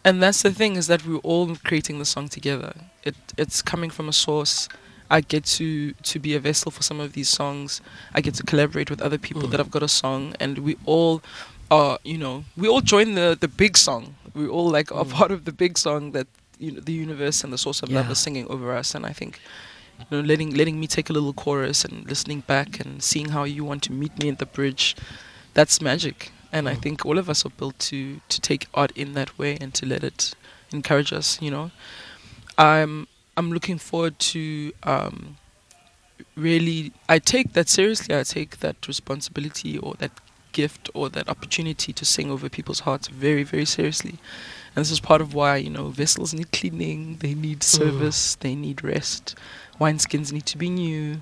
And 0.06 0.22
that's 0.24 0.42
the 0.42 0.54
thing 0.54 0.78
is 0.78 0.88
that 0.88 1.06
we're 1.06 1.18
all 1.32 1.56
creating 1.64 2.00
the 2.00 2.06
song 2.06 2.30
together. 2.30 2.74
It 3.04 3.16
it's 3.38 3.62
coming 3.62 3.92
from 3.92 4.08
a 4.10 4.14
source. 4.14 4.70
I 5.10 5.20
get 5.34 5.44
to 5.58 5.68
to 6.12 6.20
be 6.20 6.36
a 6.36 6.40
vessel 6.40 6.72
for 6.72 6.84
some 6.84 7.00
of 7.04 7.12
these 7.14 7.30
songs. 7.30 7.82
I 8.18 8.22
get 8.22 8.34
to 8.36 8.44
collaborate 8.44 8.90
with 8.90 9.02
other 9.02 9.18
people 9.18 9.44
Mm. 9.44 9.52
that 9.52 9.58
have 9.60 9.72
got 9.72 9.84
a 9.84 9.88
song, 10.04 10.34
and 10.40 10.58
we 10.60 10.74
all 10.86 11.22
are 11.70 11.98
you 12.04 12.18
know 12.18 12.44
we 12.62 12.68
all 12.72 12.82
join 12.82 13.16
the 13.16 13.36
the 13.40 13.48
big 13.64 13.78
song. 13.78 14.04
We 14.34 14.48
all 14.56 14.70
like 14.78 14.90
are 14.96 15.06
Mm. 15.06 15.12
part 15.20 15.32
of 15.32 15.40
the 15.44 15.52
big 15.64 15.78
song 15.78 16.14
that 16.14 16.28
you 16.62 16.72
know, 16.74 16.82
the 16.82 16.94
universe 16.94 17.44
and 17.44 17.52
the 17.54 17.58
source 17.58 17.84
of 17.84 17.90
love 17.92 18.06
Yeah. 18.06 18.12
is 18.14 18.20
singing 18.20 18.48
over 18.50 18.70
us. 18.82 18.96
And 18.96 19.06
I 19.06 19.14
think 19.14 19.40
you 20.00 20.18
know 20.18 20.24
letting 20.32 20.52
letting 20.62 20.80
me 20.80 20.88
take 20.88 21.10
a 21.10 21.14
little 21.14 21.34
chorus 21.34 21.86
and 21.86 22.08
listening 22.08 22.42
back 22.48 22.70
and 22.82 23.04
seeing 23.04 23.30
how 23.30 23.44
you 23.46 23.64
want 23.66 23.84
to 23.84 23.92
meet 23.92 24.14
me 24.22 24.30
at 24.30 24.40
the 24.40 24.46
bridge, 24.46 24.96
that's 25.54 25.82
magic. 25.82 26.32
And 26.54 26.68
I 26.70 26.76
Mm. 26.76 26.82
think 26.84 27.06
all 27.06 27.18
of 27.18 27.30
us 27.30 27.46
are 27.46 27.54
built 27.60 27.78
to 27.92 28.00
to 28.34 28.38
take 28.50 28.64
art 28.74 28.92
in 28.96 29.14
that 29.14 29.32
way 29.40 29.58
and 29.62 29.74
to 29.80 29.86
let 29.86 30.04
it 30.04 30.34
encourage 30.74 31.12
us. 31.20 31.42
You 31.42 31.52
know, 31.52 31.72
I'm 32.58 33.08
I'm 33.38 33.52
looking 33.52 33.80
forward 33.80 34.20
to 34.34 34.74
um, 34.84 35.38
really. 36.36 36.92
I 37.10 37.20
take 37.20 37.54
that 37.54 37.70
seriously. 37.70 38.16
I 38.16 38.24
take 38.24 38.60
that 38.60 38.88
responsibility 38.88 39.78
or 39.78 39.96
that 40.00 40.12
gift 40.52 40.90
or 40.94 41.10
that 41.10 41.30
opportunity 41.30 41.94
to 41.94 42.06
sing 42.06 42.30
over 42.30 42.50
people's 42.50 42.82
hearts 42.82 43.08
very 43.08 43.44
very 43.44 43.66
seriously. 43.66 44.16
And 44.76 44.82
this 44.86 44.92
is 44.92 45.00
part 45.00 45.22
of 45.22 45.34
why 45.34 45.58
you 45.58 45.70
know 45.70 45.90
vessels 45.90 46.34
need 46.34 46.52
cleaning, 46.52 47.18
they 47.18 47.34
need 47.34 47.64
service, 47.64 48.36
they 48.36 48.56
need 48.56 48.84
rest. 48.84 49.36
Wineskins 49.80 50.32
need 50.32 50.46
to 50.46 50.58
be 50.58 50.70
new. 50.70 51.22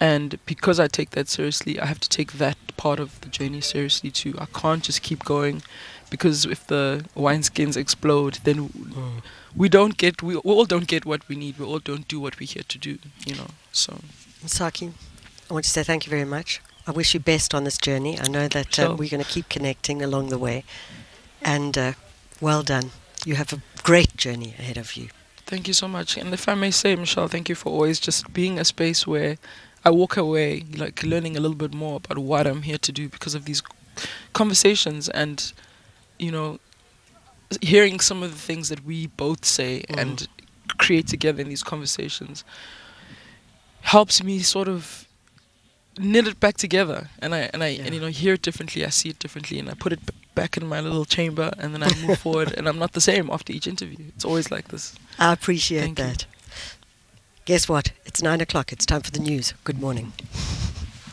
And 0.00 0.38
because 0.44 0.78
I 0.78 0.86
take 0.88 1.10
that 1.10 1.28
seriously, 1.28 1.80
I 1.80 1.86
have 1.86 2.00
to 2.00 2.08
take 2.08 2.32
that 2.34 2.56
part 2.76 3.00
of 3.00 3.20
the 3.22 3.28
journey 3.28 3.60
seriously 3.60 4.10
too. 4.10 4.34
I 4.38 4.46
can't 4.46 4.82
just 4.82 5.02
keep 5.02 5.24
going 5.24 5.62
because 6.10 6.44
if 6.44 6.66
the 6.66 7.04
wineskins 7.16 7.76
explode, 7.76 8.34
then 8.44 8.70
we 9.56 9.68
don't 9.68 9.96
get, 9.96 10.22
we 10.22 10.36
all 10.36 10.64
don't 10.66 10.86
get 10.86 11.06
what 11.06 11.26
we 11.28 11.36
need. 11.36 11.58
We 11.58 11.64
all 11.64 11.78
don't 11.78 12.06
do 12.06 12.20
what 12.20 12.38
we're 12.38 12.46
here 12.46 12.64
to 12.68 12.78
do, 12.78 12.98
you 13.24 13.34
know. 13.36 13.48
So, 13.72 14.00
Msaki, 14.44 14.92
I 15.48 15.52
want 15.54 15.64
to 15.64 15.70
say 15.70 15.82
thank 15.82 16.06
you 16.06 16.10
very 16.10 16.24
much. 16.24 16.60
I 16.86 16.90
wish 16.92 17.14
you 17.14 17.20
best 17.20 17.54
on 17.54 17.64
this 17.64 17.78
journey. 17.78 18.20
I 18.20 18.28
know 18.28 18.48
that 18.48 18.78
uh, 18.78 18.86
Sure. 18.88 18.94
we're 18.94 19.08
going 19.10 19.22
to 19.24 19.28
keep 19.30 19.48
connecting 19.48 20.02
along 20.02 20.28
the 20.28 20.38
way. 20.38 20.64
And 21.42 21.76
uh, 21.78 21.92
well 22.40 22.62
done. 22.62 22.90
You 23.24 23.34
have 23.36 23.52
a 23.52 23.60
great 23.82 24.16
journey 24.16 24.54
ahead 24.58 24.76
of 24.78 24.94
you. 24.96 25.08
thank 25.46 25.68
you 25.68 25.74
so 25.74 25.86
much. 25.88 26.16
And 26.16 26.34
if 26.34 26.48
I 26.48 26.54
may 26.54 26.70
say, 26.72 26.96
Michelle, 26.96 27.28
thank 27.28 27.48
you 27.48 27.54
for 27.54 27.70
always 27.70 28.00
just 28.00 28.32
being 28.32 28.58
a 28.58 28.64
space 28.64 29.06
where 29.06 29.36
I 29.84 29.90
walk 29.90 30.16
away, 30.16 30.64
like 30.76 31.04
learning 31.04 31.36
a 31.36 31.40
little 31.40 31.56
bit 31.56 31.72
more 31.72 31.96
about 32.04 32.18
what 32.18 32.46
I'm 32.48 32.62
here 32.62 32.78
to 32.78 32.90
do 32.92 33.08
because 33.08 33.34
of 33.36 33.44
these 33.44 33.62
conversations 34.32 35.08
and, 35.08 35.52
you 36.18 36.32
know, 36.32 36.58
hearing 37.60 38.00
some 38.00 38.24
of 38.24 38.32
the 38.32 38.38
things 38.38 38.68
that 38.70 38.84
we 38.84 39.06
both 39.06 39.44
say 39.44 39.84
Mm. 39.88 40.00
and 40.00 40.28
create 40.78 41.06
together 41.06 41.40
in 41.42 41.48
these 41.48 41.62
conversations 41.62 42.42
helps 43.82 44.22
me 44.22 44.40
sort 44.40 44.66
of 44.68 45.05
knit 45.98 46.26
it 46.28 46.38
back 46.40 46.56
together 46.56 47.08
and 47.22 47.34
I 47.34 47.50
and 47.52 47.62
I 47.62 47.68
Yeah. 47.68 47.84
and 47.84 47.94
you 47.94 48.00
know 48.00 48.08
hear 48.08 48.34
it 48.34 48.42
differently 48.42 48.84
I 48.84 48.90
see 48.90 49.08
it 49.08 49.18
differently 49.18 49.58
and 49.58 49.68
I 49.70 49.74
put 49.74 49.92
it 49.92 50.04
b- 50.06 50.12
back 50.34 50.56
in 50.56 50.66
my 50.66 50.80
little 50.80 51.04
chamber 51.06 51.50
and 51.58 51.72
then 51.74 51.82
I 51.82 51.90
move 52.06 52.18
forward 52.26 52.52
and 52.56 52.68
I'm 52.68 52.78
not 52.78 52.92
the 52.92 53.00
same 53.00 53.30
after 53.30 53.52
each 53.52 53.66
interview 53.66 53.98
it's 54.14 54.24
always 54.24 54.50
like 54.50 54.68
this 54.68 54.94
I 55.18 55.32
appreciate 55.32 55.80
Thank 55.80 55.98
you. 55.98 56.04
that. 56.04 56.26
Guess 57.46 57.68
what? 57.68 57.92
It's 58.04 58.20
nine 58.22 58.40
o'clock. 58.40 58.72
It's 58.72 58.84
time 58.84 59.02
for 59.02 59.12
the 59.12 59.20
news. 59.20 59.54
Good 59.64 59.80
morning. 59.80 60.12